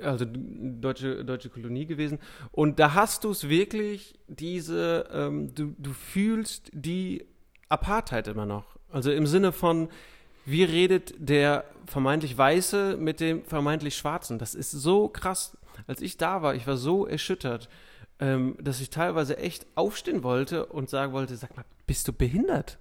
also 0.00 0.24
deutsche, 0.26 1.24
deutsche 1.24 1.50
Kolonie 1.50 1.86
gewesen. 1.86 2.18
Und 2.50 2.78
da 2.78 2.94
hast 2.94 3.24
du 3.24 3.30
es 3.30 3.48
wirklich, 3.48 4.18
diese, 4.26 5.08
ähm, 5.12 5.54
du, 5.54 5.74
du 5.78 5.92
fühlst 5.92 6.70
die 6.72 7.26
Apartheid 7.68 8.28
immer 8.28 8.46
noch. 8.46 8.76
Also 8.90 9.12
im 9.12 9.26
Sinne 9.26 9.52
von, 9.52 9.88
wie 10.46 10.64
redet 10.64 11.14
der 11.18 11.64
vermeintlich 11.86 12.36
Weiße 12.36 12.96
mit 12.98 13.20
dem 13.20 13.44
vermeintlich 13.44 13.96
Schwarzen? 13.96 14.38
Das 14.38 14.54
ist 14.54 14.70
so 14.70 15.08
krass. 15.08 15.56
Als 15.86 16.00
ich 16.00 16.16
da 16.16 16.42
war, 16.42 16.54
ich 16.54 16.66
war 16.66 16.76
so 16.76 17.06
erschüttert, 17.06 17.68
ähm, 18.20 18.56
dass 18.60 18.80
ich 18.80 18.90
teilweise 18.90 19.38
echt 19.38 19.66
aufstehen 19.74 20.22
wollte 20.22 20.66
und 20.66 20.90
sagen 20.90 21.12
wollte, 21.12 21.36
sag 21.36 21.56
mal, 21.56 21.64
bist 21.86 22.06
du 22.06 22.12
behindert? 22.12 22.78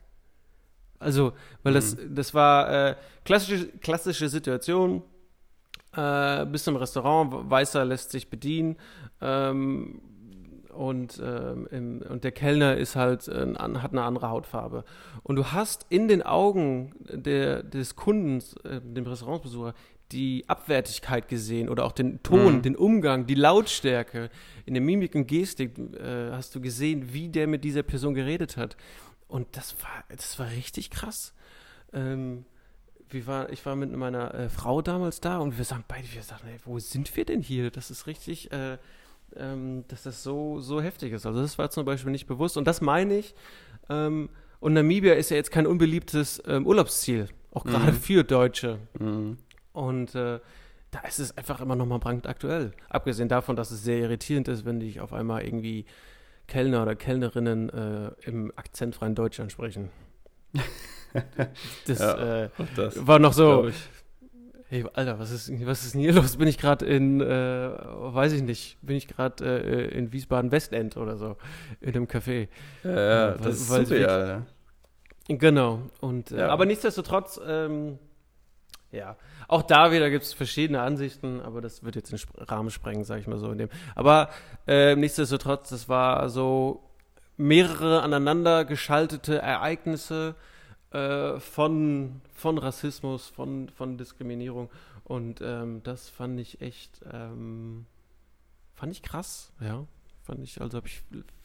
Also, 0.99 1.33
weil 1.63 1.73
mhm. 1.73 1.75
das, 1.75 1.97
das 2.09 2.33
war 2.33 2.89
äh, 2.89 2.95
klassische, 3.25 3.67
klassische 3.79 4.29
Situation. 4.29 5.03
Äh, 5.95 6.45
bist 6.45 6.67
im 6.67 6.75
Restaurant, 6.75 7.49
Weißer 7.49 7.85
lässt 7.85 8.11
sich 8.11 8.29
bedienen. 8.29 8.77
Ähm, 9.21 10.01
und, 10.73 11.21
ähm, 11.23 11.67
im, 11.71 12.01
und 12.01 12.23
der 12.23 12.31
Kellner 12.31 12.77
ist 12.77 12.95
halt, 12.95 13.27
äh, 13.27 13.53
hat 13.55 13.91
eine 13.91 14.03
andere 14.03 14.29
Hautfarbe. 14.29 14.83
Und 15.21 15.35
du 15.35 15.51
hast 15.51 15.85
in 15.89 16.07
den 16.07 16.23
Augen 16.23 16.93
der, 17.09 17.63
des 17.63 17.95
Kundens, 17.95 18.55
äh, 18.63 18.81
dem 18.81 19.05
Restaurantsbesucher, 19.05 19.73
die 20.11 20.45
Abwertigkeit 20.47 21.27
gesehen 21.27 21.69
oder 21.69 21.85
auch 21.85 21.91
den 21.91 22.21
Ton, 22.23 22.57
mhm. 22.57 22.61
den 22.61 22.75
Umgang, 22.75 23.25
die 23.25 23.35
Lautstärke. 23.35 24.29
In 24.65 24.73
der 24.73 24.81
Mimik 24.81 25.15
und 25.15 25.27
Gestik 25.27 25.77
äh, 25.77 26.31
hast 26.31 26.53
du 26.55 26.61
gesehen, 26.61 27.13
wie 27.13 27.29
der 27.29 27.47
mit 27.47 27.63
dieser 27.63 27.83
Person 27.83 28.13
geredet 28.13 28.57
hat. 28.57 28.75
Und 29.27 29.55
das 29.57 29.75
war, 29.81 30.03
das 30.09 30.37
war 30.39 30.49
richtig 30.51 30.91
krass. 30.91 31.33
Ähm, 31.93 32.45
wir 33.09 33.27
war, 33.27 33.49
ich 33.51 33.65
war 33.65 33.75
mit 33.75 33.91
meiner 33.91 34.33
äh, 34.33 34.49
Frau 34.49 34.81
damals 34.81 35.21
da 35.21 35.37
und 35.37 35.57
wir 35.57 35.65
sagen 35.65 35.83
beide, 35.87 36.11
wir 36.11 36.23
sagen, 36.23 36.47
ey, 36.47 36.57
wo 36.65 36.79
sind 36.79 37.15
wir 37.15 37.25
denn 37.25 37.41
hier? 37.41 37.71
Das 37.71 37.91
ist 37.91 38.07
richtig, 38.07 38.51
äh, 38.51 38.77
ähm, 39.35 39.85
dass 39.87 40.03
das 40.03 40.23
so, 40.23 40.59
so 40.59 40.81
heftig 40.81 41.13
ist. 41.13 41.25
Also 41.25 41.41
das 41.41 41.57
war 41.57 41.69
zum 41.69 41.85
Beispiel 41.85 42.11
nicht 42.11 42.27
bewusst. 42.27 42.57
Und 42.57 42.65
das 42.65 42.81
meine 42.81 43.17
ich. 43.17 43.35
Ähm, 43.89 44.29
und 44.59 44.73
Namibia 44.73 45.13
ist 45.13 45.29
ja 45.29 45.37
jetzt 45.37 45.51
kein 45.51 45.67
unbeliebtes 45.67 46.41
ähm, 46.47 46.65
Urlaubsziel, 46.65 47.27
auch 47.51 47.65
gerade 47.65 47.91
mhm. 47.91 47.97
für 47.97 48.23
Deutsche. 48.23 48.79
Mhm. 48.97 49.37
Und 49.73 50.15
äh, 50.15 50.39
da 50.91 50.99
ist 51.07 51.19
es 51.19 51.37
einfach 51.37 51.59
immer 51.59 51.75
noch 51.75 51.85
mal 51.85 51.97
brandaktuell. 51.97 52.71
Abgesehen 52.87 53.27
davon, 53.27 53.55
dass 53.55 53.71
es 53.71 53.83
sehr 53.83 53.97
irritierend 53.97 54.47
ist, 54.47 54.63
wenn 54.63 54.79
dich 54.79 55.01
auf 55.01 55.11
einmal 55.11 55.43
irgendwie 55.43 55.85
Kellner 56.47 56.83
oder 56.83 56.95
Kellnerinnen 56.95 57.69
äh, 57.69 58.11
im 58.21 58.51
akzentfreien 58.55 59.15
Deutsch 59.15 59.39
ansprechen. 59.39 59.89
das, 61.87 61.99
ja, 61.99 62.43
äh, 62.43 62.49
das 62.75 63.05
war 63.05 63.19
noch 63.19 63.33
so, 63.33 63.69
hey, 64.69 64.85
Alter, 64.93 65.19
was 65.19 65.31
ist, 65.31 65.51
was 65.65 65.85
ist 65.85 65.93
denn 65.93 66.01
hier 66.01 66.13
los? 66.13 66.37
Bin 66.37 66.47
ich 66.47 66.57
gerade 66.57 66.85
in, 66.85 67.21
äh, 67.21 67.25
weiß 67.27 68.33
ich 68.33 68.41
nicht, 68.41 68.77
bin 68.81 68.95
ich 68.95 69.07
gerade 69.07 69.45
äh, 69.45 69.97
in 69.97 70.11
Wiesbaden-Westend 70.11 70.97
oder 70.97 71.17
so, 71.17 71.37
in 71.79 71.95
einem 71.95 72.05
Café. 72.05 72.47
Ja, 72.83 72.91
ja 72.91 73.29
äh, 73.33 73.37
das 73.37 73.55
ist 73.55 73.67
surreal, 73.67 74.27
ja. 75.29 75.35
Genau, 75.35 75.79
und, 76.01 76.31
äh, 76.31 76.39
ja. 76.39 76.49
aber 76.49 76.65
nichtsdestotrotz, 76.65 77.39
ähm, 77.47 77.99
ja, 78.91 79.15
auch 79.47 79.61
da 79.61 79.91
wieder 79.91 80.09
gibt 80.09 80.23
es 80.23 80.33
verschiedene 80.33 80.81
Ansichten, 80.81 81.41
aber 81.41 81.61
das 81.61 81.83
wird 81.83 81.95
jetzt 81.95 82.11
den 82.11 82.19
Rahmen 82.37 82.69
sprengen, 82.69 83.03
sage 83.03 83.21
ich 83.21 83.27
mal 83.27 83.39
so 83.39 83.51
in 83.51 83.57
dem. 83.57 83.69
Aber 83.95 84.29
äh, 84.67 84.95
nichtsdestotrotz, 84.95 85.69
das 85.69 85.87
war 85.89 86.29
so 86.29 86.83
mehrere 87.37 88.01
aneinander 88.01 88.65
geschaltete 88.65 89.39
Ereignisse, 89.39 90.35
äh, 90.93 91.39
von, 91.39 92.21
von 92.33 92.57
Rassismus, 92.57 93.27
von, 93.27 93.69
von 93.69 93.97
Diskriminierung. 93.97 94.69
Und 95.03 95.41
ähm, 95.41 95.81
das 95.83 96.09
fand 96.09 96.39
ich 96.39 96.61
echt, 96.61 97.01
ähm, 97.11 97.85
fand 98.73 98.91
ich 98.91 99.01
krass, 99.01 99.51
ja. 99.59 99.85
Fand 100.21 100.41
ich, 100.41 100.61
also 100.61 100.77
hab 100.77 100.85
ich, 100.85 101.01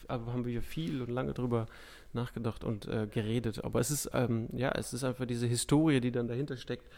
haben 0.09 0.45
wir 0.45 0.63
viel 0.63 1.03
und 1.03 1.11
lange 1.11 1.35
drüber 1.35 1.67
nachgedacht 2.13 2.63
und 2.63 2.87
äh, 2.87 3.09
geredet. 3.11 3.65
Aber 3.65 3.81
es 3.81 3.91
ist, 3.91 4.11
ähm, 4.13 4.49
ja, 4.53 4.71
es 4.71 4.93
ist 4.93 5.03
einfach 5.03 5.27
diese 5.27 5.47
Historie, 5.47 6.01
die 6.01 6.13
dann 6.13 6.29
dahinter 6.29 6.57
steckt. 6.57 6.89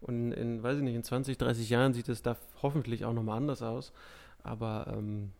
Und 0.00 0.32
in, 0.32 0.62
weiß 0.62 0.78
ich 0.78 0.82
nicht, 0.82 0.94
in 0.94 1.04
20, 1.04 1.38
30 1.38 1.70
Jahren 1.70 1.92
sieht 1.92 2.08
es 2.08 2.22
da 2.22 2.36
hoffentlich 2.62 3.04
auch 3.04 3.12
nochmal 3.12 3.36
anders 3.36 3.62
aus. 3.62 3.92
Aber 4.42 4.92
ähm, 4.96 5.32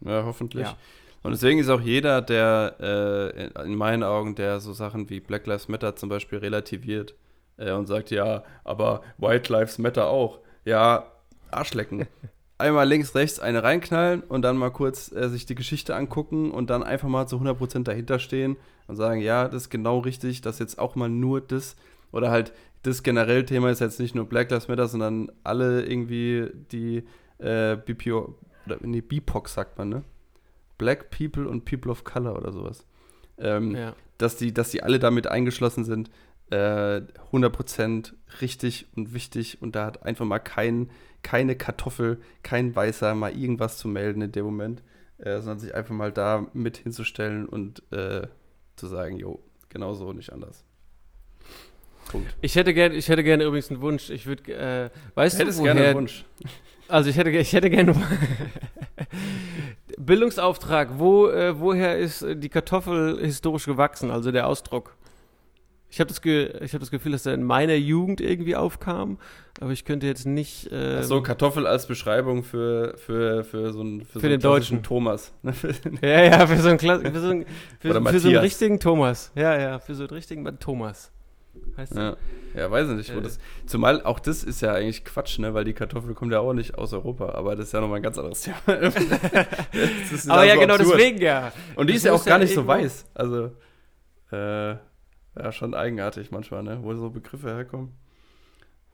ja, 0.00 0.24
hoffentlich. 0.24 0.66
Ja. 0.66 0.76
Und 1.22 1.32
deswegen 1.32 1.60
ist 1.60 1.68
auch 1.68 1.80
jeder, 1.80 2.20
der 2.20 2.76
äh, 2.80 3.62
in 3.64 3.76
meinen 3.76 4.02
Augen, 4.02 4.34
der 4.34 4.60
so 4.60 4.72
Sachen 4.72 5.08
wie 5.08 5.20
Black 5.20 5.46
Lives 5.46 5.68
Matter 5.68 5.94
zum 5.94 6.08
Beispiel 6.08 6.38
relativiert 6.38 7.14
äh, 7.56 7.72
und 7.72 7.86
sagt, 7.86 8.10
ja, 8.10 8.42
aber 8.64 9.02
White 9.18 9.52
Lives 9.52 9.78
Matter 9.78 10.08
auch. 10.08 10.40
Ja, 10.64 11.06
Arschlecken. 11.50 12.06
einmal 12.62 12.88
links, 12.88 13.14
rechts 13.14 13.40
eine 13.40 13.62
reinknallen 13.62 14.22
und 14.22 14.42
dann 14.42 14.56
mal 14.56 14.70
kurz 14.70 15.12
äh, 15.12 15.28
sich 15.28 15.46
die 15.46 15.54
Geschichte 15.54 15.94
angucken 15.94 16.50
und 16.50 16.70
dann 16.70 16.82
einfach 16.82 17.08
mal 17.08 17.26
zu 17.26 17.36
100% 17.36 17.82
dahinter 17.82 18.18
stehen 18.18 18.56
und 18.86 18.96
sagen, 18.96 19.20
ja, 19.20 19.48
das 19.48 19.64
ist 19.64 19.70
genau 19.70 19.98
richtig, 19.98 20.40
dass 20.40 20.58
jetzt 20.58 20.78
auch 20.78 20.94
mal 20.94 21.08
nur 21.08 21.40
das 21.40 21.76
oder 22.12 22.30
halt 22.30 22.52
das 22.82 23.02
generell 23.02 23.44
Thema 23.44 23.70
ist 23.70 23.80
jetzt 23.80 24.00
nicht 24.00 24.14
nur 24.14 24.28
Black 24.28 24.50
Lives 24.50 24.68
Matter, 24.68 24.88
sondern 24.88 25.30
alle 25.44 25.84
irgendwie 25.84 26.50
die 26.72 27.04
äh, 27.38 27.76
BPO, 27.76 28.34
oder 28.66 28.78
nee, 28.80 29.00
BIPOC 29.00 29.48
sagt 29.48 29.78
man, 29.78 29.88
ne? 29.88 30.04
Black 30.82 31.10
People 31.16 31.46
und 31.48 31.64
People 31.64 31.92
of 31.92 32.02
Color 32.02 32.36
oder 32.36 32.52
sowas. 32.52 32.84
Ähm, 33.38 33.76
Ja. 33.76 33.94
dass, 34.18 34.36
die, 34.36 34.52
dass 34.52 34.70
die 34.72 34.82
alle 34.82 34.98
damit 34.98 35.28
eingeschlossen 35.28 35.84
sind, 35.84 36.10
äh, 36.50 37.02
100% 37.32 38.14
richtig 38.40 38.86
und 38.96 39.14
wichtig 39.14 39.62
und 39.62 39.76
da 39.76 39.86
hat 39.86 40.02
einfach 40.02 40.24
mal 40.24 40.40
kein, 40.40 40.90
keine 41.22 41.54
Kartoffel, 41.56 42.20
kein 42.42 42.74
Weißer 42.74 43.14
mal 43.14 43.32
irgendwas 43.36 43.78
zu 43.78 43.86
melden 43.86 44.22
in 44.22 44.32
dem 44.32 44.44
Moment, 44.44 44.82
äh, 45.18 45.38
sondern 45.38 45.60
sich 45.60 45.72
einfach 45.72 45.94
mal 45.94 46.10
da 46.10 46.46
mit 46.52 46.78
hinzustellen 46.78 47.46
und 47.46 47.84
äh, 47.92 48.26
zu 48.74 48.88
sagen, 48.88 49.18
jo, 49.18 49.40
genau 49.68 49.94
so, 49.94 50.12
nicht 50.12 50.32
anders. 50.32 50.64
Punkt. 52.10 52.34
Ich 52.40 52.56
hätte 52.56 52.74
gerne, 52.74 52.96
ich 52.96 53.08
hätte 53.08 53.22
gerne 53.22 53.44
übrigens 53.44 53.70
einen 53.70 53.80
Wunsch. 53.80 54.10
Ich 54.10 54.26
würde, 54.26 54.52
äh, 54.52 54.90
weißt 55.14 55.40
du, 55.40 55.44
gerne 55.44 55.54
woher, 55.58 55.72
einen 55.86 55.94
Wunsch. 55.94 56.24
Also 56.88 57.10
ich 57.10 57.16
hätte, 57.16 57.30
ich 57.30 57.52
hätte 57.52 57.70
gerne 57.70 57.94
Bildungsauftrag. 59.98 60.98
Wo, 60.98 61.28
äh, 61.28 61.58
woher 61.58 61.98
ist 61.98 62.22
äh, 62.22 62.36
die 62.36 62.48
Kartoffel 62.48 63.18
historisch 63.20 63.66
gewachsen? 63.66 64.10
Also 64.10 64.32
der 64.32 64.46
Ausdruck. 64.46 64.96
Ich 65.92 66.00
habe 66.00 66.08
das, 66.08 66.22
Ge 66.22 66.50
ich 66.62 66.72
hab 66.72 66.80
das 66.80 66.90
Gefühl, 66.90 67.12
dass 67.12 67.26
er 67.26 67.34
in 67.34 67.42
meiner 67.42 67.74
Jugend 67.74 68.22
irgendwie 68.22 68.56
aufkam, 68.56 69.18
aber 69.60 69.72
ich 69.72 69.84
könnte 69.84 70.06
jetzt 70.06 70.24
nicht. 70.24 70.70
Ähm, 70.72 71.00
Ach 71.00 71.04
so, 71.04 71.20
Kartoffel 71.20 71.66
als 71.66 71.86
Beschreibung 71.86 72.44
für, 72.44 72.96
für, 72.96 73.44
für 73.44 73.74
so 73.74 73.80
einen, 73.80 74.06
für 74.06 74.14
so 74.14 74.20
den 74.20 74.32
einen 74.32 74.40
Deutschen. 74.40 74.82
Thomas. 74.82 75.34
Ja, 76.00 76.24
ja, 76.24 76.46
für 76.46 76.62
so 76.62 76.70
einen, 76.70 76.78
Kla 76.78 76.98
für 76.98 77.20
so 77.20 77.28
einen, 77.28 77.44
für, 77.78 78.02
für 78.02 78.20
so 78.20 78.28
einen 78.28 78.38
richtigen 78.38 78.80
Thomas. 78.80 79.32
Ja, 79.34 79.60
ja, 79.60 79.78
für 79.80 79.94
so 79.94 80.04
einen 80.04 80.14
richtigen 80.14 80.58
Thomas. 80.58 81.12
Heißt 81.76 81.94
ja. 81.94 82.16
ja, 82.54 82.70
weiß 82.70 82.90
ich 82.90 82.96
nicht. 82.96 83.14
Wo 83.14 83.18
Äh. 83.18 83.22
das, 83.22 83.38
zumal 83.66 84.02
auch 84.02 84.20
das 84.20 84.44
ist 84.44 84.60
ja 84.60 84.74
eigentlich 84.74 85.04
Quatsch, 85.04 85.38
ne? 85.38 85.54
weil 85.54 85.64
die 85.64 85.72
Kartoffel 85.72 86.14
kommt 86.14 86.32
ja 86.32 86.40
auch 86.40 86.52
nicht 86.52 86.76
aus 86.76 86.92
Europa, 86.92 87.30
aber 87.34 87.56
das 87.56 87.66
ist 87.66 87.72
ja 87.72 87.80
nochmal 87.80 87.96
ein 87.96 88.02
ganz 88.02 88.18
anderes 88.18 88.42
Thema. 88.42 88.58
Aber 88.66 90.44
ja, 90.44 90.54
so 90.54 90.60
genau 90.60 90.74
absurd. 90.74 90.98
deswegen 90.98 91.20
ja. 91.20 91.52
Und 91.76 91.86
die 91.88 91.94
Das 91.94 92.00
ist 92.00 92.04
ja 92.04 92.12
auch 92.12 92.24
gar 92.24 92.38
nicht 92.38 92.54
so 92.54 92.66
weiß. 92.66 93.06
Also, 93.14 93.52
äh, 94.30 94.70
ja, 94.70 95.52
schon 95.52 95.74
eigenartig 95.74 96.30
manchmal, 96.30 96.62
ne? 96.62 96.78
wo 96.82 96.94
so 96.94 97.10
Begriffe 97.10 97.48
herkommen. 97.48 97.92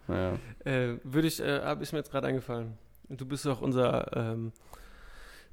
Naja. 0.07 0.39
Äh, 0.65 0.97
würde 1.05 1.29
ich, 1.29 1.41
äh, 1.41 1.77
ist 1.81 1.93
mir 1.93 1.99
jetzt 1.99 2.11
gerade 2.11 2.27
eingefallen. 2.27 2.79
Du 3.09 3.27
bist 3.27 3.45
doch 3.47 3.61
unser 3.61 4.17
ähm, 4.17 4.53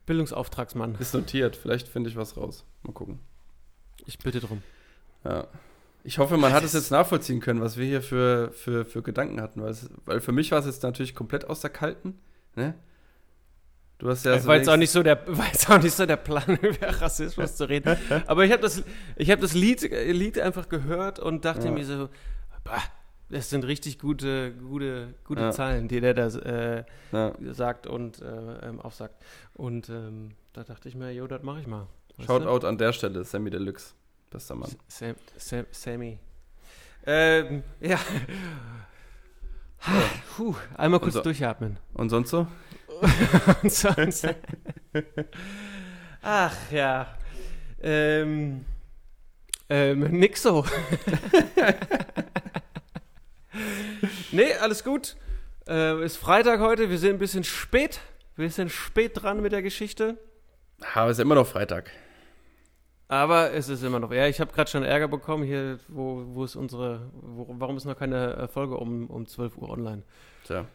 Bildungsauftragsmann. 0.06 0.96
Ist 0.96 1.14
notiert, 1.14 1.56
vielleicht 1.56 1.88
finde 1.88 2.10
ich 2.10 2.16
was 2.16 2.38
raus. 2.38 2.66
Mal 2.84 2.94
gucken. 2.94 3.20
Ich 4.06 4.20
bitte 4.20 4.40
drum. 4.40 4.62
Ja. 5.24 5.48
Ich 6.06 6.20
hoffe, 6.20 6.38
man 6.38 6.54
hat 6.54 6.64
es 6.64 6.74
jetzt 6.74 6.92
nachvollziehen 6.92 7.40
können, 7.40 7.62
was 7.62 7.78
wir 7.78 7.86
hier 7.86 8.04
für, 8.04 8.52
für, 8.52 8.86
für 8.86 9.02
Gedanken 9.02 9.42
hatten. 9.42 9.64
Weil, 10.06 10.22
für 10.22 10.32
mich 10.32 10.52
war 10.52 10.60
es 10.60 10.68
jetzt 10.68 10.84
natürlich 10.84 11.16
komplett 11.16 11.46
aus 11.50 11.62
der 11.62 11.72
Kalten. 11.72 12.20
Ne? 12.56 12.76
Du 13.98 14.10
hast 14.10 14.24
ja 14.24 14.38
so 14.40 14.48
war, 14.48 14.56
jetzt 14.58 14.70
auch 14.70 14.78
nicht 14.78 14.92
so 14.92 15.02
der, 15.02 15.26
war 15.36 15.48
jetzt 15.48 15.68
auch 15.68 15.82
nicht 15.82 15.96
so 15.96 16.06
der 16.06 16.18
Plan, 16.18 16.58
über 16.62 17.02
Rassismus 17.02 17.56
zu 17.56 17.68
reden. 17.68 17.98
Aber 18.28 18.46
ich 18.46 18.52
habe 18.52 18.62
das, 18.62 18.84
ich 19.16 19.32
hab 19.32 19.42
das 19.42 19.56
Lied, 19.56 19.82
Lied 19.82 20.38
einfach 20.38 20.70
gehört 20.70 21.18
und 21.18 21.44
dachte 21.44 21.66
Ja. 21.66 21.72
mir 21.72 21.84
so, 21.86 22.10
bah, 22.64 22.84
das 23.30 23.50
sind 23.50 23.66
richtig 23.66 23.98
gute, 23.98 24.54
gute, 24.54 25.16
gute 25.24 25.42
Ja. 25.42 25.52
Zahlen, 25.52 25.88
die 25.88 26.02
der 26.02 26.14
da 26.14 26.28
äh, 26.28 26.84
ja. 27.14 27.34
sagt 27.52 27.88
und 27.88 28.22
äh, 28.22 28.68
ähm, 28.68 28.80
aufsagt. 28.80 29.16
Und 29.56 29.90
ähm, 29.90 30.34
da 30.54 30.64
dachte 30.64 30.88
ich 30.88 30.94
mir, 30.94 31.12
jo, 31.14 31.26
das 31.26 31.42
mache 31.42 31.62
ich 31.62 31.68
mal. 31.68 31.88
Weißt 32.18 32.28
Shout 32.28 32.40
du? 32.42 32.48
out 32.50 32.64
an 32.64 32.78
der 32.78 32.94
Stelle, 32.94 33.24
Sammy 33.24 33.50
Deluxe. 33.50 33.96
Bester 34.36 34.56
Mann. 34.56 34.70
Sam, 34.90 35.16
Sam, 35.38 35.66
Sammy. 35.72 36.20
Ähm, 37.06 37.64
ja. 37.80 37.98
Puh, 40.36 40.54
einmal 40.76 41.00
kurz 41.00 41.16
Unser- 41.16 41.24
durchatmen. 41.24 41.80
Und 41.94 42.10
sonst 42.10 42.32
so? 42.32 42.46
Und 43.64 43.72
sonst. 43.72 44.28
Ach 46.22 46.54
ja. 46.70 47.18
Ähm, 47.82 48.66
ähm, 49.70 50.00
nix 50.20 50.44
so. 50.44 50.64
nee, 54.34 54.54
alles 54.56 54.84
gut. 54.84 55.16
Äh, 55.66 56.04
ist 56.04 56.18
Freitag 56.18 56.60
heute, 56.60 56.90
wir 56.90 56.98
sind 56.98 57.12
ein 57.12 57.20
bisschen 57.20 57.46
spät. 57.46 58.02
Wir 58.36 58.50
sind 58.50 58.70
spät 58.70 59.22
dran 59.22 59.42
mit 59.42 59.54
der 59.54 59.62
Geschichte. 59.62 60.18
Aber 60.94 61.10
es 61.10 61.20
ist 61.20 61.22
immer 61.22 61.36
noch 61.36 61.48
Freitag. 61.48 61.90
Aber 63.08 63.54
es 63.54 63.70
ist 63.70 63.84
immer 63.84 64.00
noch. 64.00 64.12
Ja, 64.12 64.28
ich 64.28 64.40
habe 64.40 64.52
gerade 64.52 64.70
schon 64.70 64.84
Ärger 64.84 65.08
bekommen 65.08 65.44
hier, 65.44 65.80
wo, 65.88 66.24
wo 66.28 66.44
ist 66.44 66.56
unsere. 66.56 67.12
Wo, 67.14 67.46
warum 67.60 67.78
ist 67.78 67.86
noch 67.86 67.98
keine 67.98 68.36
äh, 68.36 68.48
Folge 68.48 68.78
um, 68.78 69.08
um 69.08 69.28
12 69.28 69.58
Uhr 69.58 69.70
online? 69.70 70.04
Tja, 70.46 70.66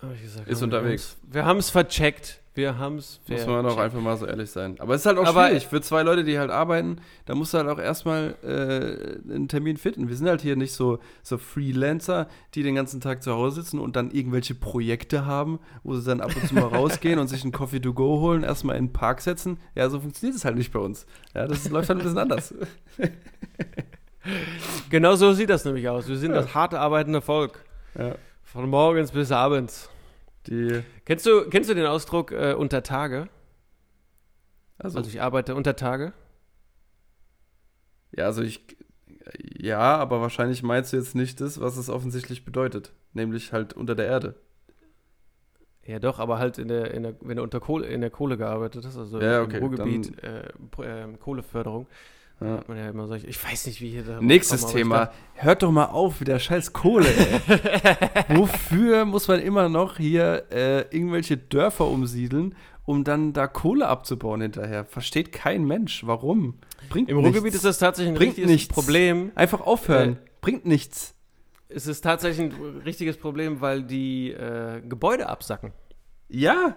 Hab 0.00 0.12
ich 0.14 0.22
gesagt, 0.22 0.48
Ist 0.48 0.60
wir 0.60 0.64
unterwegs. 0.64 1.16
Wir 1.22 1.44
haben 1.44 1.58
es 1.58 1.70
vercheckt. 1.70 2.40
Wir 2.52 2.78
haben 2.78 2.96
es 2.96 3.20
muss 3.28 3.46
man 3.46 3.64
doch 3.64 3.78
einfach 3.78 4.00
mal 4.00 4.16
so 4.16 4.26
ehrlich 4.26 4.50
sein. 4.50 4.74
Aber 4.80 4.94
es 4.94 5.02
ist 5.02 5.06
halt 5.06 5.18
auch 5.18 5.26
Aber- 5.26 5.46
schwierig. 5.46 5.68
Für 5.68 5.80
zwei 5.80 6.02
Leute, 6.02 6.24
die 6.24 6.36
halt 6.36 6.50
arbeiten, 6.50 6.96
da 7.26 7.36
musst 7.36 7.54
du 7.54 7.58
halt 7.58 7.68
auch 7.68 7.78
erstmal 7.78 8.34
äh, 8.42 9.32
einen 9.32 9.46
Termin 9.46 9.76
finden. 9.76 10.08
Wir 10.08 10.16
sind 10.16 10.26
halt 10.28 10.40
hier 10.42 10.56
nicht 10.56 10.72
so, 10.72 10.98
so 11.22 11.38
Freelancer, 11.38 12.26
die 12.54 12.64
den 12.64 12.74
ganzen 12.74 13.00
Tag 13.00 13.22
zu 13.22 13.32
Hause 13.32 13.62
sitzen 13.62 13.78
und 13.78 13.94
dann 13.94 14.10
irgendwelche 14.10 14.56
Projekte 14.56 15.26
haben, 15.26 15.60
wo 15.84 15.94
sie 15.94 16.04
dann 16.04 16.20
ab 16.20 16.32
und 16.34 16.48
zu 16.48 16.54
mal 16.56 16.64
rausgehen 16.76 17.20
und 17.20 17.28
sich 17.28 17.44
einen 17.44 17.52
Coffee 17.52 17.80
to 17.80 17.94
go 17.94 18.18
holen, 18.20 18.42
erstmal 18.42 18.76
in 18.76 18.86
den 18.88 18.92
Park 18.92 19.20
setzen. 19.20 19.58
Ja, 19.76 19.88
so 19.88 20.00
funktioniert 20.00 20.36
es 20.36 20.44
halt 20.44 20.56
nicht 20.56 20.72
bei 20.72 20.80
uns. 20.80 21.06
Ja, 21.34 21.46
das 21.46 21.68
läuft 21.70 21.88
halt 21.88 22.00
ein 22.00 22.02
bisschen 22.02 22.18
anders. 22.18 22.52
Genau 24.90 25.14
so 25.14 25.32
sieht 25.32 25.50
das 25.50 25.64
nämlich 25.64 25.88
aus. 25.88 26.08
Wir 26.08 26.16
sind 26.16 26.32
Ja. 26.34 26.42
das 26.42 26.54
hart 26.54 26.74
arbeitende 26.74 27.20
Volk. 27.20 27.64
Ja, 27.98 28.16
Von 28.42 28.68
morgens 28.68 29.12
bis 29.12 29.30
abends. 29.32 29.88
Die, 30.50 30.82
Kennst 31.04 31.24
du, 31.26 31.48
kennst 31.48 31.70
du 31.70 31.74
den 31.74 31.86
Ausdruck 31.86 32.32
äh, 32.32 32.54
unter 32.54 32.82
Tage? 32.82 33.28
also, 34.78 34.98
Also 34.98 35.08
ich 35.10 35.22
arbeite 35.22 35.54
unter 35.54 35.76
Tage. 35.76 36.12
ja, 38.16 38.24
also 38.26 38.42
ich, 38.42 38.76
ja, 39.58 39.96
aber 39.96 40.20
wahrscheinlich 40.20 40.62
meinst 40.62 40.92
du 40.92 40.96
jetzt 40.96 41.14
nicht 41.14 41.40
das, 41.40 41.60
was 41.60 41.76
es 41.76 41.88
offensichtlich 41.88 42.44
bedeutet. 42.44 42.92
Nämlich 43.12 43.52
halt 43.52 43.72
unter 43.74 43.94
der 43.94 44.06
Erde. 44.06 44.34
Ja 45.84 45.98
doch, 45.98 46.18
aber 46.18 46.38
halt 46.38 46.58
in 46.58 46.68
der, 46.68 46.92
in 46.92 47.02
der 47.02 47.16
wenn 47.20 47.36
du 47.36 47.42
unter 47.42 47.58
Kohle, 47.58 47.86
in 47.86 48.00
der 48.00 48.10
Kohle 48.10 48.36
gearbeitet 48.36 48.84
hast, 48.84 48.96
also 48.96 49.20
Ja, 49.20 49.42
okay, 49.42 49.56
im 49.56 49.62
Ruhrgebiet, 49.64 50.22
äh, 50.22 50.48
ähm, 50.82 51.18
Kohleförderung, 51.18 51.86
Ja. 52.40 52.64
man 52.66 52.78
ja 52.78 52.88
immer 52.88 53.06
solche, 53.06 53.26
ich 53.26 53.42
weiß 53.42 53.66
nicht, 53.66 53.80
wie 53.82 53.90
hier 53.90 54.02
da 54.02 54.20
Nächstes 54.20 54.66
Thema. 54.66 55.12
Hört 55.34 55.62
doch 55.62 55.70
mal 55.70 55.86
auf 55.86 56.20
mit 56.20 56.28
der 56.28 56.38
scheiß 56.38 56.72
Kohle, 56.72 57.06
ey. 57.06 57.56
Wofür 58.36 59.04
muss 59.04 59.28
man 59.28 59.40
immer 59.40 59.68
noch 59.68 59.98
hier 59.98 60.44
äh, 60.50 60.80
irgendwelche 60.90 61.36
Dörfer 61.36 61.86
umsiedeln, 61.86 62.54
um 62.86 63.04
dann 63.04 63.34
da 63.34 63.46
Kohle 63.46 63.88
abzubauen 63.88 64.40
hinterher? 64.40 64.86
Versteht 64.86 65.32
kein 65.32 65.64
Mensch. 65.64 66.06
Warum? 66.06 66.54
Bringt 66.88 67.10
Im 67.10 67.18
nichts. 67.18 67.28
Ruhrgebiet 67.28 67.54
ist 67.54 67.64
das 67.64 67.78
tatsächlich 67.78 68.12
ein 68.14 68.16
Bringt 68.16 68.30
richtiges 68.30 68.50
nichts. 68.50 68.74
Problem. 68.74 69.32
Einfach 69.34 69.60
aufhören. 69.60 70.14
Äh, 70.14 70.30
Bringt 70.40 70.64
nichts. 70.64 71.14
Es 71.68 71.86
ist 71.86 72.00
tatsächlich 72.00 72.52
ein 72.52 72.80
richtiges 72.84 73.16
Problem, 73.18 73.60
weil 73.60 73.82
die 73.82 74.30
äh, 74.30 74.80
Gebäude 74.80 75.28
absacken. 75.28 75.72
Ja. 76.30 76.76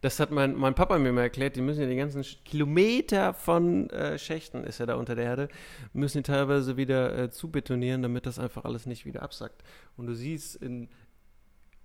Das 0.00 0.20
hat 0.20 0.30
mein, 0.30 0.54
mein 0.54 0.74
Papa 0.74 0.98
mir 0.98 1.12
mal 1.12 1.22
erklärt, 1.22 1.56
die 1.56 1.60
müssen 1.60 1.82
ja 1.82 1.86
die 1.88 1.96
ganzen 1.96 2.22
Kilometer 2.44 3.34
von 3.34 3.90
äh, 3.90 4.18
Schächten, 4.18 4.64
ist 4.64 4.78
ja 4.78 4.86
da 4.86 4.94
unter 4.94 5.14
der 5.14 5.24
Erde, 5.24 5.48
müssen 5.92 6.18
die 6.18 6.22
teilweise 6.22 6.76
wieder 6.76 7.18
äh, 7.18 7.30
zubetonieren, 7.30 8.02
damit 8.02 8.24
das 8.26 8.38
einfach 8.38 8.64
alles 8.64 8.86
nicht 8.86 9.04
wieder 9.04 9.22
absackt. 9.22 9.62
Und 9.96 10.06
du 10.06 10.14
siehst 10.14 10.56
in, 10.56 10.88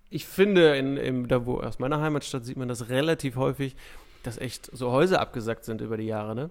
ich 0.10 0.26
finde, 0.26 0.78
in, 0.78 0.98
in, 0.98 1.28
da 1.28 1.46
wo 1.46 1.60
aus 1.60 1.80
meiner 1.80 2.00
Heimatstadt 2.02 2.46
sieht 2.46 2.58
man 2.58 2.68
das 2.68 2.90
relativ 2.90 3.36
häufig, 3.36 3.76
dass 4.24 4.38
echt 4.38 4.70
so 4.72 4.92
Häuser 4.92 5.20
abgesackt 5.20 5.66
sind 5.66 5.82
über 5.82 5.98
die 5.98 6.06
Jahre, 6.06 6.36
ne? 6.36 6.50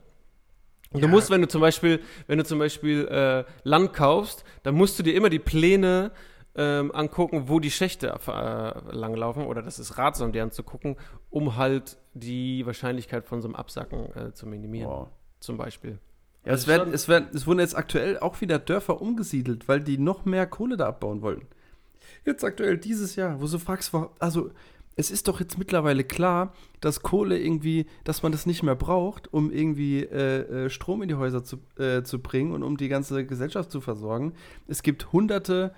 Und 0.92 1.02
du 1.02 1.06
Ja. 1.06 1.12
musst, 1.12 1.30
wenn 1.30 1.40
du 1.40 1.46
zum 1.46 1.60
Beispiel, 1.60 2.00
wenn 2.26 2.38
du 2.38 2.44
zum 2.44 2.58
Beispiel 2.58 3.06
äh, 3.06 3.44
Land 3.62 3.92
kaufst, 3.94 4.44
dann 4.64 4.74
musst 4.74 4.98
du 4.98 5.04
dir 5.04 5.14
immer 5.14 5.30
die 5.30 5.38
Pläne 5.38 6.10
ähm, 6.54 6.90
angucken, 6.92 7.44
wo 7.46 7.60
die 7.60 7.70
Schächte 7.70 8.08
äh, 8.08 8.94
langlaufen, 8.94 9.46
oder 9.46 9.62
das 9.62 9.78
ist 9.78 9.98
ratsam, 9.98 10.32
die 10.32 10.40
anzugucken, 10.40 10.96
um 11.30 11.56
halt 11.56 11.96
die 12.14 12.66
Wahrscheinlichkeit 12.66 13.24
von 13.24 13.40
so 13.40 13.48
einem 13.48 13.54
Absacken 13.54 14.14
äh, 14.16 14.32
zu 14.32 14.46
minimieren, 14.46 14.90
Wow. 14.90 15.08
zum 15.38 15.56
Beispiel. 15.56 15.98
Ja, 16.44 16.52
es, 16.52 16.60
Also 16.62 16.66
werden, 16.68 16.92
es, 16.94 17.08
werden, 17.08 17.28
es 17.34 17.46
wurden 17.46 17.60
jetzt 17.60 17.76
aktuell 17.76 18.18
auch 18.18 18.40
wieder 18.40 18.58
Dörfer 18.58 19.00
umgesiedelt, 19.00 19.68
weil 19.68 19.80
die 19.80 19.98
noch 19.98 20.24
mehr 20.24 20.46
Kohle 20.46 20.76
da 20.76 20.86
abbauen 20.88 21.22
wollten. 21.22 21.46
Jetzt 22.24 22.44
aktuell 22.44 22.78
dieses 22.78 23.14
Jahr, 23.16 23.40
wo 23.40 23.46
du 23.46 23.58
fragst, 23.58 23.92
also 24.18 24.50
es 24.96 25.10
ist 25.10 25.28
doch 25.28 25.40
jetzt 25.40 25.56
mittlerweile 25.56 26.02
klar, 26.04 26.52
dass 26.80 27.02
Kohle 27.02 27.38
irgendwie, 27.38 27.86
dass 28.04 28.22
man 28.22 28.32
das 28.32 28.44
nicht 28.44 28.62
mehr 28.62 28.74
braucht, 28.74 29.32
um 29.32 29.50
irgendwie 29.50 30.02
äh, 30.02 30.64
äh, 30.66 30.70
Strom 30.70 31.02
in 31.02 31.08
die 31.08 31.14
Häuser 31.14 31.44
zu, 31.44 31.58
äh, 31.78 32.02
zu 32.02 32.18
bringen 32.18 32.52
und 32.52 32.62
um 32.62 32.76
die 32.76 32.88
ganze 32.88 33.24
Gesellschaft 33.24 33.70
zu 33.70 33.80
versorgen. 33.80 34.34
Es 34.66 34.82
gibt 34.82 35.12
hunderte 35.12 35.72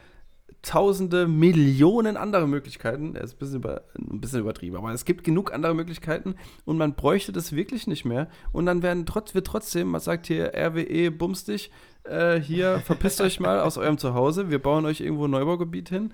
tausende, 0.62 1.26
Millionen 1.26 2.16
andere 2.16 2.46
Möglichkeiten. 2.46 3.14
Er 3.14 3.22
ist 3.22 3.34
ein 3.34 3.38
bisschen, 3.38 3.56
über, 3.56 3.82
ein 3.96 4.20
bisschen 4.20 4.40
übertrieben, 4.40 4.76
aber 4.76 4.92
es 4.92 5.04
gibt 5.04 5.24
genug 5.24 5.52
andere 5.52 5.74
Möglichkeiten 5.74 6.34
und 6.64 6.78
man 6.78 6.94
bräuchte 6.94 7.32
das 7.32 7.52
wirklich 7.52 7.86
nicht 7.86 8.04
mehr. 8.04 8.28
Und 8.52 8.66
dann 8.66 8.82
werden 8.82 9.06
trotz, 9.06 9.34
wird 9.34 9.46
trotzdem, 9.46 9.88
man 9.88 10.00
sagt 10.00 10.26
hier 10.26 10.52
RWE, 10.54 11.10
bums 11.10 11.44
dich, 11.44 11.70
äh, 12.04 12.38
hier 12.40 12.80
verpisst 12.84 13.20
euch 13.20 13.40
mal 13.40 13.60
aus 13.60 13.78
eurem 13.78 13.98
Zuhause, 13.98 14.50
wir 14.50 14.60
bauen 14.60 14.84
euch 14.86 15.00
irgendwo 15.00 15.26
ein 15.26 15.30
Neubaugebiet 15.30 15.88
hin 15.88 16.12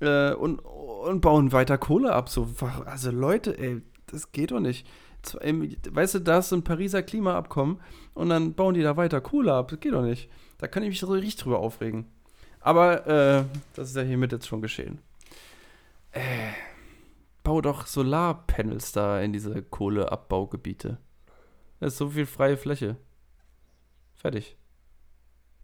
äh, 0.00 0.32
und, 0.32 0.58
und 0.58 1.20
bauen 1.20 1.52
weiter 1.52 1.78
Kohle 1.78 2.12
ab. 2.12 2.28
So, 2.28 2.48
also 2.84 3.10
Leute, 3.10 3.58
ey, 3.58 3.82
das 4.06 4.32
geht 4.32 4.50
doch 4.50 4.60
nicht. 4.60 4.86
Weißt 5.90 6.14
du, 6.14 6.18
da 6.20 6.38
ist 6.38 6.50
so 6.50 6.56
ein 6.56 6.64
Pariser 6.64 7.02
Klimaabkommen 7.02 7.80
und 8.14 8.28
dann 8.28 8.54
bauen 8.54 8.74
die 8.74 8.82
da 8.82 8.96
weiter 8.96 9.20
Kohle 9.20 9.52
ab. 9.52 9.68
Das 9.68 9.80
geht 9.80 9.92
doch 9.92 10.02
nicht. 10.02 10.30
Da 10.58 10.66
kann 10.68 10.82
ich 10.82 10.88
mich 10.88 11.00
so 11.00 11.06
richtig 11.08 11.36
drüber 11.36 11.58
aufregen. 11.58 12.06
Aber 12.68 13.06
äh, 13.06 13.44
das 13.76 13.88
ist 13.88 13.96
ja 13.96 14.02
hiermit 14.02 14.30
jetzt 14.30 14.46
schon 14.46 14.60
geschehen. 14.60 14.98
Äh, 16.12 16.20
bau 17.42 17.62
doch 17.62 17.86
Solarpanels 17.86 18.92
da 18.92 19.22
in 19.22 19.32
diese 19.32 19.62
Kohleabbaugebiete. 19.62 20.98
Da 21.80 21.86
ist 21.86 21.96
so 21.96 22.10
viel 22.10 22.26
freie 22.26 22.58
Fläche. 22.58 22.96
Fertig. 24.16 24.58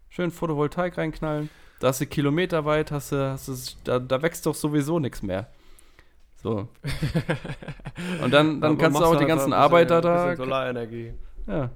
Schön 0.09 0.31
Photovoltaik 0.31 0.97
reinknallen. 0.97 1.51
Da 1.79 1.89
hast 1.89 2.01
du 2.01 2.07
kilometerweit, 2.07 2.89
hast 2.91 3.11
du, 3.11 3.17
hast 3.29 3.49
du, 3.49 3.53
da, 3.83 3.99
da 3.99 4.23
wächst 4.23 4.47
doch 4.47 4.55
sowieso 4.55 4.97
nichts 4.97 5.21
mehr. 5.21 5.51
So. 6.37 6.69
Und 8.23 8.31
dann, 8.31 8.61
dann 8.61 8.79
kannst 8.79 8.99
du 8.99 9.05
auch 9.05 9.11
die 9.11 9.17
halt 9.19 9.27
ganzen 9.27 9.53
Arbeiter 9.53 10.01
da. 10.01 10.35
Solarenergie. 10.35 11.13
Ja, 11.45 11.69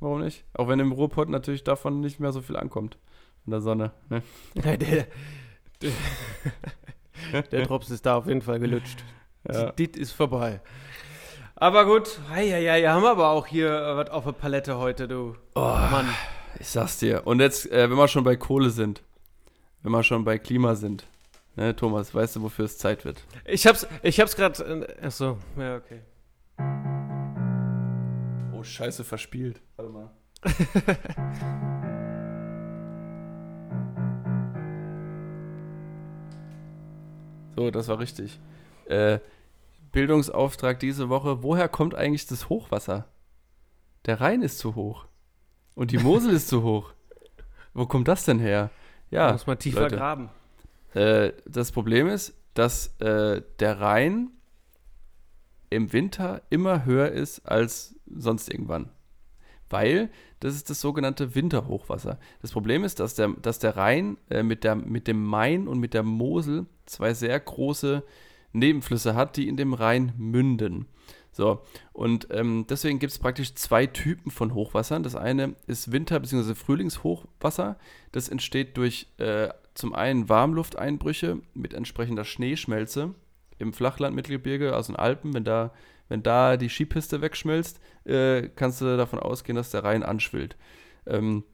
warum 0.00 0.22
nicht? 0.22 0.44
Auch 0.54 0.66
wenn 0.66 0.80
im 0.80 0.90
Ruhrpott 0.90 1.28
natürlich 1.28 1.62
davon 1.62 2.00
nicht 2.00 2.18
mehr 2.18 2.32
so 2.32 2.40
viel 2.40 2.56
ankommt. 2.56 2.98
In 3.46 3.50
der 3.50 3.60
Sonne. 3.60 3.92
Ne? 4.08 4.22
der, 4.54 4.76
der, 4.76 5.06
der 7.50 7.66
Drops 7.66 7.90
ist 7.90 8.06
da 8.06 8.16
auf 8.16 8.26
jeden 8.26 8.42
Fall 8.42 8.58
gelutscht. 8.60 9.04
Ja. 9.50 9.72
Das 9.72 9.96
ist 9.96 10.12
vorbei. 10.12 10.60
Aber 11.56 11.84
gut, 11.84 12.20
ja, 12.34 12.40
ja, 12.40 12.76
ja, 12.76 12.92
haben 12.92 13.02
wir 13.02 13.10
aber 13.10 13.30
auch 13.30 13.46
hier 13.46 13.70
was 13.70 14.10
auf 14.10 14.24
der 14.24 14.32
Palette 14.32 14.78
heute, 14.78 15.08
du. 15.08 15.36
Oh, 15.54 15.60
Mann. 15.60 16.08
Ich 16.58 16.68
sag's 16.68 16.98
dir. 16.98 17.26
Und 17.26 17.40
jetzt, 17.40 17.70
äh, 17.70 17.90
wenn 17.90 17.96
wir 17.96 18.08
schon 18.08 18.24
bei 18.24 18.36
Kohle 18.36 18.70
sind, 18.70 19.02
wenn 19.82 19.92
wir 19.92 20.02
schon 20.02 20.24
bei 20.24 20.38
Klima 20.38 20.74
sind, 20.74 21.04
Ne, 21.54 21.76
Thomas, 21.76 22.14
weißt 22.14 22.36
du, 22.36 22.42
wofür 22.42 22.64
es 22.64 22.78
Zeit 22.78 23.04
wird? 23.04 23.22
Ich 23.44 23.66
hab's, 23.66 23.86
ich 24.02 24.18
hab's 24.20 24.36
gerade. 24.36 24.86
Äh, 25.00 25.06
achso, 25.06 25.38
ja, 25.56 25.76
okay. 25.76 26.00
Oh, 28.54 28.62
scheiße, 28.62 29.04
verspielt. 29.04 29.60
Warte 29.76 29.92
mal. 29.92 30.10
so, 37.56 37.70
das 37.70 37.88
war 37.88 37.98
richtig. 37.98 38.38
Äh, 38.86 39.18
Bildungsauftrag 39.92 40.80
diese 40.80 41.08
Woche. 41.08 41.42
Woher 41.42 41.68
kommt 41.68 41.94
eigentlich 41.94 42.26
das 42.26 42.48
Hochwasser? 42.48 43.06
Der 44.06 44.20
Rhein 44.20 44.42
ist 44.42 44.58
zu 44.58 44.74
hoch. 44.74 45.06
Und 45.74 45.90
die 45.90 45.98
Mosel 45.98 46.32
ist 46.32 46.48
zu 46.48 46.62
hoch. 46.64 46.92
Wo 47.74 47.86
kommt 47.86 48.08
das 48.08 48.24
denn 48.24 48.38
her? 48.38 48.70
Ja. 49.10 49.28
Da 49.28 49.32
muss 49.32 49.46
man 49.46 49.58
tiefer 49.58 49.82
Leute, 49.82 49.96
graben. 49.96 50.30
Äh, 50.94 51.32
das 51.46 51.72
Problem 51.72 52.08
ist, 52.08 52.34
dass 52.54 52.98
äh, 53.00 53.42
der 53.60 53.80
Rhein 53.80 54.30
im 55.70 55.92
Winter 55.92 56.42
immer 56.50 56.84
höher 56.84 57.10
ist 57.10 57.46
als 57.46 57.94
sonst 58.06 58.50
irgendwann. 58.50 58.90
Weil 59.70 60.10
das 60.40 60.54
ist 60.54 60.68
das 60.68 60.80
sogenannte 60.80 61.34
Winterhochwasser. 61.34 62.18
Das 62.42 62.52
Problem 62.52 62.84
ist, 62.84 63.00
dass 63.00 63.14
der, 63.14 63.28
dass 63.28 63.58
der 63.58 63.76
Rhein 63.76 64.18
äh, 64.28 64.42
mit, 64.42 64.64
der, 64.64 64.74
mit 64.74 65.06
dem 65.06 65.24
Main 65.24 65.66
und 65.66 65.78
mit 65.78 65.94
der 65.94 66.02
Mosel 66.02 66.66
zwei 66.92 67.14
sehr 67.14 67.38
große 67.38 68.02
Nebenflüsse 68.52 69.14
hat, 69.14 69.36
die 69.36 69.48
in 69.48 69.56
dem 69.56 69.74
Rhein 69.74 70.12
münden. 70.16 70.86
So, 71.34 71.62
und 71.94 72.28
ähm, 72.30 72.66
deswegen 72.68 72.98
gibt 72.98 73.12
es 73.12 73.18
praktisch 73.18 73.54
zwei 73.54 73.86
Typen 73.86 74.30
von 74.30 74.52
Hochwassern. 74.52 75.02
Das 75.02 75.16
eine 75.16 75.56
ist 75.66 75.90
Winter- 75.90 76.20
bzw. 76.20 76.54
Frühlingshochwasser. 76.54 77.78
Das 78.12 78.28
entsteht 78.28 78.76
durch 78.76 79.06
äh, 79.16 79.48
zum 79.72 79.94
einen 79.94 80.28
Warmlufteinbrüche 80.28 81.40
mit 81.54 81.72
entsprechender 81.72 82.24
Schneeschmelze 82.24 83.14
im 83.58 83.72
Flachland, 83.72 84.14
Mittelgebirge, 84.14 84.74
also 84.74 84.92
in 84.92 84.98
Alpen. 84.98 85.32
Wenn 85.32 85.44
da, 85.44 85.72
wenn 86.08 86.22
da 86.22 86.58
die 86.58 86.68
Skipiste 86.68 87.22
wegschmilzt, 87.22 87.80
äh, 88.04 88.50
kannst 88.54 88.82
du 88.82 88.96
davon 88.98 89.18
ausgehen, 89.18 89.56
dass 89.56 89.70
der 89.70 89.84
Rhein 89.84 90.02
anschwillt. 90.02 90.58
Ähm, 91.06 91.44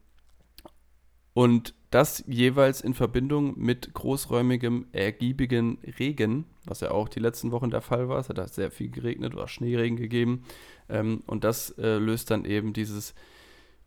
und 1.33 1.73
das 1.89 2.23
jeweils 2.27 2.81
in 2.81 2.93
Verbindung 2.93 3.57
mit 3.57 3.93
großräumigem, 3.93 4.87
ergiebigen 4.91 5.79
Regen, 5.97 6.45
was 6.65 6.81
ja 6.81 6.91
auch 6.91 7.09
die 7.09 7.19
letzten 7.19 7.51
Wochen 7.51 7.71
der 7.71 7.81
Fall 7.81 8.09
war. 8.09 8.19
Es 8.19 8.29
hat 8.29 8.53
sehr 8.53 8.69
viel 8.69 8.89
geregnet 8.89 9.33
oder 9.33 9.47
Schneeregen 9.47 9.97
gegeben. 9.97 10.43
Ähm, 10.87 11.23
und 11.25 11.43
das 11.43 11.71
äh, 11.79 11.97
löst 11.97 12.29
dann 12.29 12.45
eben 12.45 12.73
dieses 12.73 13.15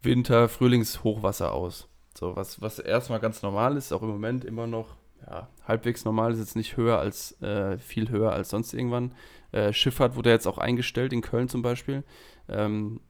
Winter-Frühlingshochwasser 0.03 1.53
aus. 1.53 1.89
So, 2.15 2.35
was, 2.35 2.61
was 2.61 2.79
erstmal 2.79 3.21
ganz 3.21 3.43
normal 3.43 3.77
ist, 3.77 3.93
auch 3.93 4.03
im 4.03 4.09
Moment 4.09 4.45
immer 4.45 4.67
noch 4.67 4.97
ja, 5.27 5.49
halbwegs 5.67 6.05
normal, 6.05 6.33
ist 6.33 6.41
jetzt 6.41 6.57
nicht 6.57 6.77
höher 6.77 6.99
als, 6.99 7.41
äh, 7.41 7.79
viel 7.79 8.11
höher 8.11 8.33
als 8.33 8.51
sonst 8.51 8.75
irgendwann. 8.75 9.15
Äh, 9.53 9.73
Schifffahrt 9.73 10.17
wurde 10.17 10.31
jetzt 10.31 10.47
auch 10.47 10.59
eingestellt, 10.59 11.13
in 11.13 11.21
Köln 11.21 11.49
zum 11.49 11.63
Beispiel. 11.63 12.03
Ähm, 12.49 13.01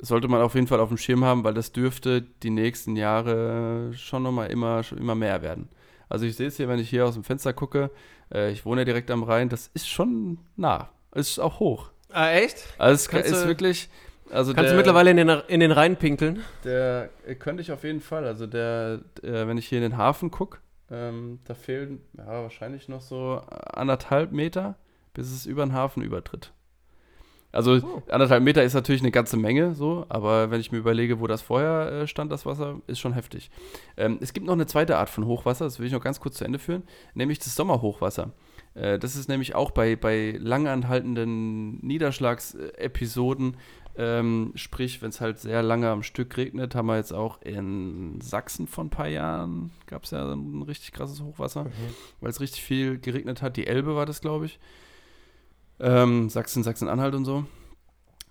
sollte 0.00 0.28
man 0.28 0.40
auf 0.40 0.54
jeden 0.54 0.66
Fall 0.66 0.80
auf 0.80 0.88
dem 0.88 0.98
Schirm 0.98 1.24
haben, 1.24 1.44
weil 1.44 1.54
das 1.54 1.72
dürfte 1.72 2.22
die 2.22 2.50
nächsten 2.50 2.96
Jahre 2.96 3.92
schon 3.94 4.22
nochmal 4.22 4.50
immer, 4.50 4.82
immer 4.96 5.14
mehr 5.14 5.42
werden. 5.42 5.68
Also 6.08 6.26
ich 6.26 6.36
sehe 6.36 6.48
es 6.48 6.56
hier, 6.56 6.68
wenn 6.68 6.78
ich 6.78 6.90
hier 6.90 7.06
aus 7.06 7.14
dem 7.14 7.24
Fenster 7.24 7.52
gucke, 7.52 7.90
äh, 8.32 8.50
ich 8.50 8.64
wohne 8.64 8.80
ja 8.82 8.84
direkt 8.84 9.10
am 9.10 9.22
Rhein, 9.22 9.48
das 9.48 9.70
ist 9.74 9.88
schon 9.88 10.38
nah. 10.56 10.88
Ist 11.14 11.38
auch 11.38 11.60
hoch. 11.60 11.90
Ah, 12.12 12.30
echt? 12.30 12.56
Also 12.78 13.10
es 13.16 13.30
ist 13.30 13.46
wirklich, 13.46 13.88
also 14.30 14.52
Kannst 14.54 14.66
der, 14.66 14.72
du 14.72 14.76
mittlerweile 14.76 15.10
in 15.10 15.16
den, 15.16 15.28
in 15.48 15.60
den 15.60 15.72
Rhein 15.72 15.96
pinkeln? 15.96 16.42
Der 16.64 17.10
äh, 17.26 17.34
könnte 17.34 17.62
ich 17.62 17.72
auf 17.72 17.84
jeden 17.84 18.00
Fall. 18.00 18.24
Also 18.24 18.46
der, 18.46 18.98
der 19.22 19.48
wenn 19.48 19.58
ich 19.58 19.66
hier 19.68 19.78
in 19.78 19.82
den 19.82 19.96
Hafen 19.96 20.30
gucke, 20.30 20.58
ähm, 20.90 21.40
da 21.44 21.54
fehlen 21.54 22.00
ja, 22.16 22.26
wahrscheinlich 22.26 22.88
noch 22.88 23.00
so 23.00 23.40
anderthalb 23.72 24.32
Meter, 24.32 24.76
bis 25.14 25.30
es 25.32 25.46
über 25.46 25.64
den 25.64 25.72
Hafen 25.72 26.02
übertritt. 26.02 26.52
Also 27.52 27.80
oh. 27.82 28.02
anderthalb 28.08 28.42
Meter 28.42 28.62
ist 28.62 28.74
natürlich 28.74 29.02
eine 29.02 29.10
ganze 29.10 29.36
Menge, 29.36 29.74
so, 29.74 30.06
aber 30.08 30.50
wenn 30.50 30.60
ich 30.60 30.70
mir 30.70 30.78
überlege, 30.78 31.20
wo 31.20 31.26
das 31.26 31.42
vorher 31.42 31.92
äh, 31.92 32.06
stand, 32.06 32.30
das 32.30 32.46
Wasser, 32.46 32.80
ist 32.86 33.00
schon 33.00 33.14
heftig. 33.14 33.50
Ähm, 33.96 34.18
es 34.20 34.32
gibt 34.32 34.46
noch 34.46 34.52
eine 34.52 34.66
zweite 34.66 34.96
Art 34.98 35.10
von 35.10 35.26
Hochwasser, 35.26 35.64
das 35.64 35.78
will 35.78 35.86
ich 35.86 35.92
noch 35.92 36.04
ganz 36.04 36.20
kurz 36.20 36.36
zu 36.36 36.44
Ende 36.44 36.58
führen, 36.58 36.84
nämlich 37.14 37.38
das 37.38 37.54
Sommerhochwasser. 37.56 38.30
Äh, 38.74 38.98
das 38.98 39.16
ist 39.16 39.28
nämlich 39.28 39.54
auch 39.54 39.72
bei, 39.72 39.96
bei 39.96 40.36
langanhaltenden 40.38 41.84
Niederschlagsepisoden 41.84 43.56
ähm, 43.96 44.52
sprich, 44.54 45.02
wenn 45.02 45.10
es 45.10 45.20
halt 45.20 45.38
sehr 45.38 45.62
lange 45.62 45.90
am 45.90 46.02
Stück 46.02 46.36
regnet, 46.36 46.74
haben 46.74 46.86
wir 46.86 46.96
jetzt 46.96 47.12
auch 47.12 47.42
in 47.42 48.20
Sachsen 48.20 48.66
vor 48.66 48.84
ein 48.84 48.90
paar 48.90 49.08
Jahren, 49.08 49.72
gab 49.86 50.04
es 50.04 50.12
ja 50.12 50.32
ein 50.32 50.62
richtig 50.62 50.92
krasses 50.92 51.20
Hochwasser, 51.20 51.64
mhm. 51.64 51.94
weil 52.20 52.30
es 52.30 52.40
richtig 52.40 52.62
viel 52.62 52.98
geregnet 52.98 53.42
hat. 53.42 53.56
Die 53.56 53.66
Elbe 53.66 53.96
war 53.96 54.06
das, 54.06 54.20
glaube 54.20 54.46
ich. 54.46 54.58
Ähm, 55.80 56.28
Sachsen, 56.28 56.62
Sachsen-Anhalt 56.62 57.14
und 57.14 57.24
so. 57.24 57.44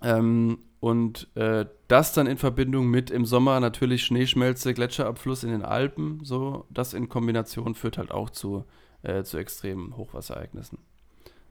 Ähm, 0.02 0.58
und 0.80 1.28
äh, 1.36 1.66
das 1.88 2.14
dann 2.14 2.26
in 2.26 2.38
Verbindung 2.38 2.88
mit 2.88 3.10
im 3.10 3.26
Sommer 3.26 3.60
natürlich 3.60 4.04
Schneeschmelze, 4.04 4.72
Gletscherabfluss 4.72 5.44
in 5.44 5.50
den 5.50 5.62
Alpen, 5.62 6.20
so, 6.24 6.64
das 6.70 6.94
in 6.94 7.10
Kombination 7.10 7.74
führt 7.74 7.98
halt 7.98 8.10
auch 8.10 8.30
zu, 8.30 8.64
äh, 9.02 9.22
zu 9.22 9.36
extremen 9.36 9.96
Hochwasserereignissen. 9.96 10.78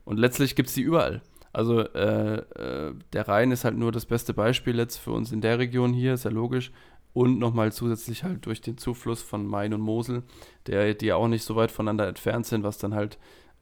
Und 0.03 0.17
letztlich 0.17 0.55
gibt 0.55 0.69
es 0.69 0.75
die 0.75 0.81
überall. 0.81 1.21
Also 1.53 1.81
äh, 1.81 2.38
äh, 2.38 2.93
der 3.13 3.27
Rhein 3.27 3.51
ist 3.51 3.65
halt 3.65 3.77
nur 3.77 3.91
das 3.91 4.05
beste 4.05 4.33
Beispiel 4.33 4.77
jetzt 4.77 4.97
für 4.97 5.12
uns 5.12 5.31
in 5.31 5.41
der 5.41 5.59
Region 5.59 5.93
hier, 5.93 6.13
ist 6.15 6.25
ja 6.25 6.31
logisch. 6.31 6.71
Und 7.13 7.39
nochmal 7.39 7.71
zusätzlich 7.71 8.23
halt 8.23 8.45
durch 8.45 8.62
den 8.62 8.77
Zufluss 8.77 9.21
von 9.21 9.45
Main 9.45 9.73
und 9.73 9.81
Mosel, 9.81 10.23
der, 10.67 10.93
die 10.93 11.07
ja 11.07 11.15
auch 11.15 11.27
nicht 11.27 11.43
so 11.43 11.55
weit 11.55 11.71
voneinander 11.71 12.07
entfernt 12.07 12.45
sind, 12.45 12.63
was 12.63 12.77
dann 12.77 12.93
halt 12.93 13.17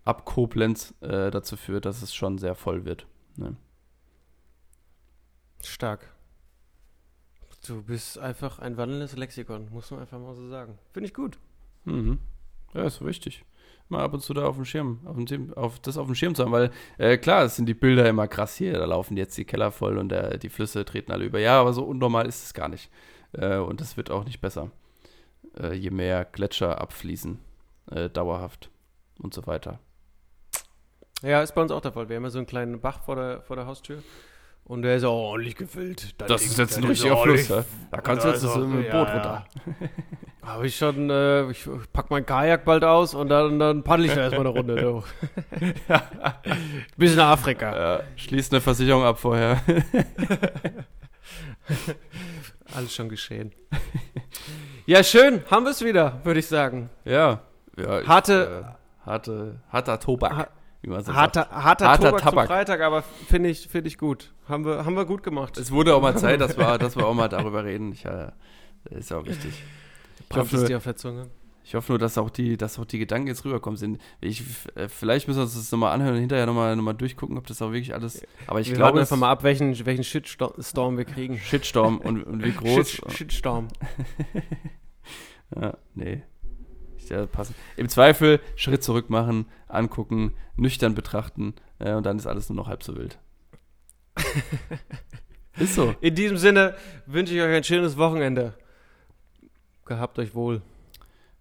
ab 0.08 0.26
Koblenz 0.26 0.94
äh, 1.02 1.32
dazu 1.32 1.58
führt, 1.58 1.86
dass 1.86 2.02
es 2.02 2.14
schon 2.14 2.38
sehr 2.38 2.56
voll 2.56 2.86
wird. 2.86 3.08
Ne? 3.36 3.56
Stark. 5.64 6.14
Du 7.68 7.84
bist 7.84 8.18
einfach 8.18 8.60
ein 8.60 8.78
wandelndes 8.78 9.16
Lexikon, 9.18 9.70
muss 9.72 9.92
man 9.92 10.00
einfach 10.02 10.20
mal 10.20 10.36
so 10.36 10.48
sagen. 10.48 10.78
Finde 10.94 11.08
ich 11.08 11.14
gut. 11.14 11.38
Mhm. 11.86 12.20
Ja, 12.74 12.84
ist 12.84 13.04
wichtig 13.04 13.44
mal 13.90 14.04
ab 14.04 14.14
und 14.14 14.22
zu 14.22 14.34
da 14.34 14.46
auf 14.46 14.56
dem 14.56 14.66
Schirm, 14.66 15.00
auf, 15.06 15.16
dem, 15.26 15.54
auf 15.54 15.80
das 15.80 15.98
auf 15.98 16.08
dem 16.08 16.16
Schirm 16.16 16.36
zu 16.36 16.44
haben, 16.44 16.52
weil 16.52 16.72
äh, 16.98 17.18
klar, 17.18 17.44
es 17.44 17.56
sind 17.56 17.68
die 17.68 17.74
Bilder 17.74 18.08
immer 18.08 18.28
krass 18.28 18.56
hier, 18.56 18.74
da 18.74 18.86
laufen 18.86 19.18
jetzt 19.18 19.38
die 19.38 19.46
Keller 19.46 19.72
voll 19.72 19.98
und 19.98 20.10
der, 20.10 20.38
die 20.38 20.50
Flüsse 20.50 20.86
treten 20.86 21.12
alle 21.12 21.26
über. 21.26 21.40
Ja, 21.40 21.60
aber 21.60 21.74
so 21.74 21.84
unnormal 21.84 22.28
ist 22.28 22.44
es 22.44 22.54
gar 22.54 22.68
nicht. 22.68 22.90
Äh, 23.34 23.58
und 23.58 23.82
das 23.82 23.98
wird 23.98 24.12
auch 24.12 24.26
nicht 24.26 24.42
besser, 24.42 24.72
äh, 25.58 25.74
je 25.74 25.92
mehr 25.92 26.26
Gletscher 26.26 26.82
abfließen, 26.82 27.40
äh, 27.92 28.10
dauerhaft 28.10 28.70
und 29.20 29.34
so 29.34 29.46
weiter. 29.48 29.80
Ja, 31.24 31.42
ist 31.42 31.54
bei 31.56 31.62
uns 31.62 31.72
auch 31.72 31.82
der 31.82 31.92
Fall. 31.92 32.10
Wir 32.10 32.16
haben 32.18 32.24
ja 32.24 32.30
so 32.30 32.38
einen 32.38 32.48
kleinen 32.48 32.80
Bach 32.80 33.02
vor 33.04 33.16
der, 33.16 33.42
vor 33.42 33.56
der 33.56 33.66
Haustür. 33.66 34.04
Und 34.66 34.82
der 34.82 34.98
ist 34.98 35.06
auch 35.06 35.14
ordentlich 35.32 35.56
gefüllt. 35.56 36.14
Das, 36.20 36.28
das 36.28 36.42
ist 36.44 36.58
jetzt 36.58 36.78
ein 36.78 36.84
richtiger 36.84 37.16
Fluss, 37.18 37.48
ja? 37.48 37.64
Da 37.90 38.02
kannst 38.02 38.26
du 38.26 38.30
jetzt 38.30 38.42
so 38.42 38.58
mit 38.60 38.86
dem 38.86 38.92
Boot 38.92 39.08
runter. 39.08 39.46
Habe 40.44 40.68
ich 40.68 40.76
schon, 40.76 41.10
äh, 41.10 41.50
ich 41.52 41.68
pack 41.94 42.10
mein 42.10 42.26
Kajak 42.26 42.66
bald 42.66 42.84
aus 42.84 43.14
und 43.14 43.30
dann, 43.30 43.60
dann 43.60 43.84
paddel 43.84 44.06
ich 44.06 44.14
da 44.14 44.22
erstmal 44.22 44.42
eine 44.48 44.50
Runde. 44.50 44.76
Du. 44.82 45.04
Bis 46.98 47.16
nach 47.16 47.30
Afrika. 47.32 47.76
Ja, 47.76 48.04
schließt 48.18 48.54
eine 48.54 48.62
Versicherung 48.62 49.04
ab 49.04 49.20
vorher. 49.20 49.62
Alles 52.76 52.94
schon 52.94 53.10
geschehen. 53.10 53.54
ja, 54.86 55.04
schön, 55.04 55.42
haben 55.50 55.64
wir 55.66 55.72
es 55.72 55.84
wieder, 55.84 56.20
würde 56.24 56.40
ich 56.40 56.48
sagen. 56.48 56.90
Ja. 57.06 57.40
ja 57.78 58.02
ich, 58.02 58.08
Harte, 58.08 58.64
äh, 59.04 59.06
harte, 59.06 59.62
harter 59.70 60.00
Tobak, 60.00 60.36
Ha- 60.36 60.48
harter, 60.86 61.42
sagt. 61.42 61.52
harter, 61.52 61.88
Harter 61.88 62.06
Tobak, 62.06 62.22
Tabak. 62.22 62.48
zum 62.48 62.56
Freitag, 62.56 62.82
aber 62.82 63.02
finde 63.02 63.50
ich, 63.50 63.68
find 63.68 63.88
ich 63.88 63.98
gut. 63.98 64.34
Haben 64.48 64.66
wir, 64.66 64.86
haben 64.86 64.96
wir 64.96 65.06
gut 65.06 65.24
gemacht. 65.24 65.58
Es 65.58 65.72
wurde 65.72 65.96
auch 65.96 66.02
mal 66.02 66.18
Zeit, 66.18 66.42
dass 66.42 66.58
wir, 66.58 66.78
dass 66.78 66.96
wir 66.96 67.06
auch 67.06 67.14
mal 67.14 67.30
darüber 67.30 67.64
reden. 67.64 67.92
Ich, 67.92 68.06
äh, 68.06 68.32
ist 68.92 69.12
ja 69.12 69.18
auch 69.18 69.26
wichtig. 69.26 69.64
Ich 70.30 70.38
hoffe, 70.38 70.66
dir 70.66 70.78
auf 70.78 70.84
der 70.84 70.96
Zunge? 70.96 71.28
ich 71.68 71.76
hoffe 71.76 71.92
nur, 71.92 72.00
dass 72.00 72.18
auch 72.18 72.30
die, 72.30 72.56
dass 72.56 72.80
auch 72.80 72.86
die 72.86 72.98
Gedanken 72.98 73.28
jetzt 73.28 73.44
rüberkommen 73.44 73.76
sind. 73.76 74.00
Ich, 74.22 74.42
äh, 74.76 74.88
vielleicht 74.88 75.28
müssen 75.28 75.40
wir 75.40 75.44
uns 75.44 75.54
das 75.54 75.70
nochmal 75.70 75.92
anhören 75.92 76.14
und 76.14 76.22
hinterher 76.22 76.46
nochmal 76.46 76.74
noch 76.78 76.84
mal 76.84 76.94
durchgucken, 76.94 77.38
ob 77.38 77.46
das 77.46 77.62
auch 77.62 77.74
wirklich 77.74 77.94
alles. 77.94 78.26
Aber 78.48 78.62
ich 78.62 78.70
wir 78.70 78.78
glaube, 78.78 79.02
einfach 79.02 79.18
mal 79.18 79.30
ab, 79.30 79.44
welchen, 79.44 79.86
welchen 79.86 80.06
Shitstorm 80.06 80.98
wir 80.98 81.04
kriegen. 81.04 81.38
Shitstorm 81.38 81.98
und, 81.98 82.24
und 82.24 82.42
wie 82.46 82.54
groß. 82.54 82.90
Shit, 82.90 83.12
Shitstorm. 83.12 83.68
Ja, 85.56 85.78
nee. 85.96 86.24
Ich, 87.08 87.12
ja, 87.12 87.26
passen. 87.26 87.56
Im 87.78 87.88
Zweifel 87.88 88.42
Schritt 88.58 88.84
zurück 88.84 89.10
machen, 89.10 89.46
angucken, 89.68 90.34
nüchtern 90.58 90.94
betrachten 90.94 91.54
äh, 91.80 91.94
und 91.94 92.06
dann 92.06 92.18
ist 92.18 92.28
alles 92.28 92.50
nur 92.50 92.58
noch 92.58 92.68
halb 92.68 92.84
so 92.84 92.98
wild. 92.98 93.18
ist 95.58 95.76
so. 95.76 95.96
In 96.02 96.16
diesem 96.16 96.38
Sinne 96.38 96.76
wünsche 97.06 97.34
ich 97.34 97.42
euch 97.42 97.56
ein 97.56 97.64
schönes 97.64 97.98
Wochenende. 97.98 98.56
Gehabt 99.86 100.20
euch 100.20 100.36
wohl. 100.36 100.62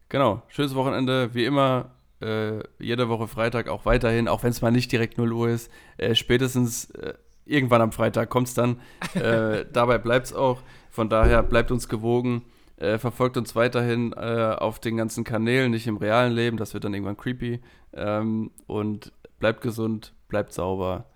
Genau. 0.08 0.42
Schönes 0.48 0.76
Wochenende, 0.76 1.34
wie 1.34 1.44
immer. 1.44 1.90
Äh, 2.20 2.60
jede 2.78 3.08
Woche 3.08 3.26
Freitag 3.26 3.68
auch 3.68 3.84
weiterhin, 3.84 4.28
auch 4.28 4.44
wenn 4.44 4.50
es 4.50 4.62
mal 4.62 4.70
nicht 4.70 4.92
direkt 4.92 5.18
0 5.18 5.32
Uhr 5.32 5.48
ist. 5.48 5.70
Äh, 5.96 6.14
spätestens 6.14 6.90
äh, 6.90 7.14
irgendwann 7.44 7.82
am 7.82 7.90
Freitag 7.90 8.30
kommt 8.30 8.46
es 8.46 8.54
dann. 8.54 8.80
Äh, 9.14 9.64
dabei 9.72 9.98
bleibt 9.98 10.26
es 10.26 10.32
auch. 10.32 10.62
Von 10.90 11.08
daher 11.08 11.42
bleibt 11.42 11.72
uns 11.72 11.88
gewogen. 11.88 12.42
Äh, 12.76 12.98
verfolgt 12.98 13.36
uns 13.36 13.56
weiterhin 13.56 14.12
äh, 14.12 14.54
auf 14.58 14.78
den 14.78 14.96
ganzen 14.96 15.24
Kanälen, 15.24 15.70
nicht 15.70 15.86
im 15.86 15.96
realen 15.96 16.32
Leben. 16.32 16.56
Das 16.56 16.74
wird 16.74 16.84
dann 16.84 16.94
irgendwann 16.94 17.16
creepy. 17.16 17.60
Ähm, 17.94 18.50
und 18.66 19.12
bleibt 19.38 19.62
gesund, 19.62 20.12
bleibt 20.28 20.52
sauber. 20.52 21.06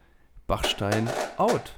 Bachstein 0.46 1.08
out. 1.36 1.72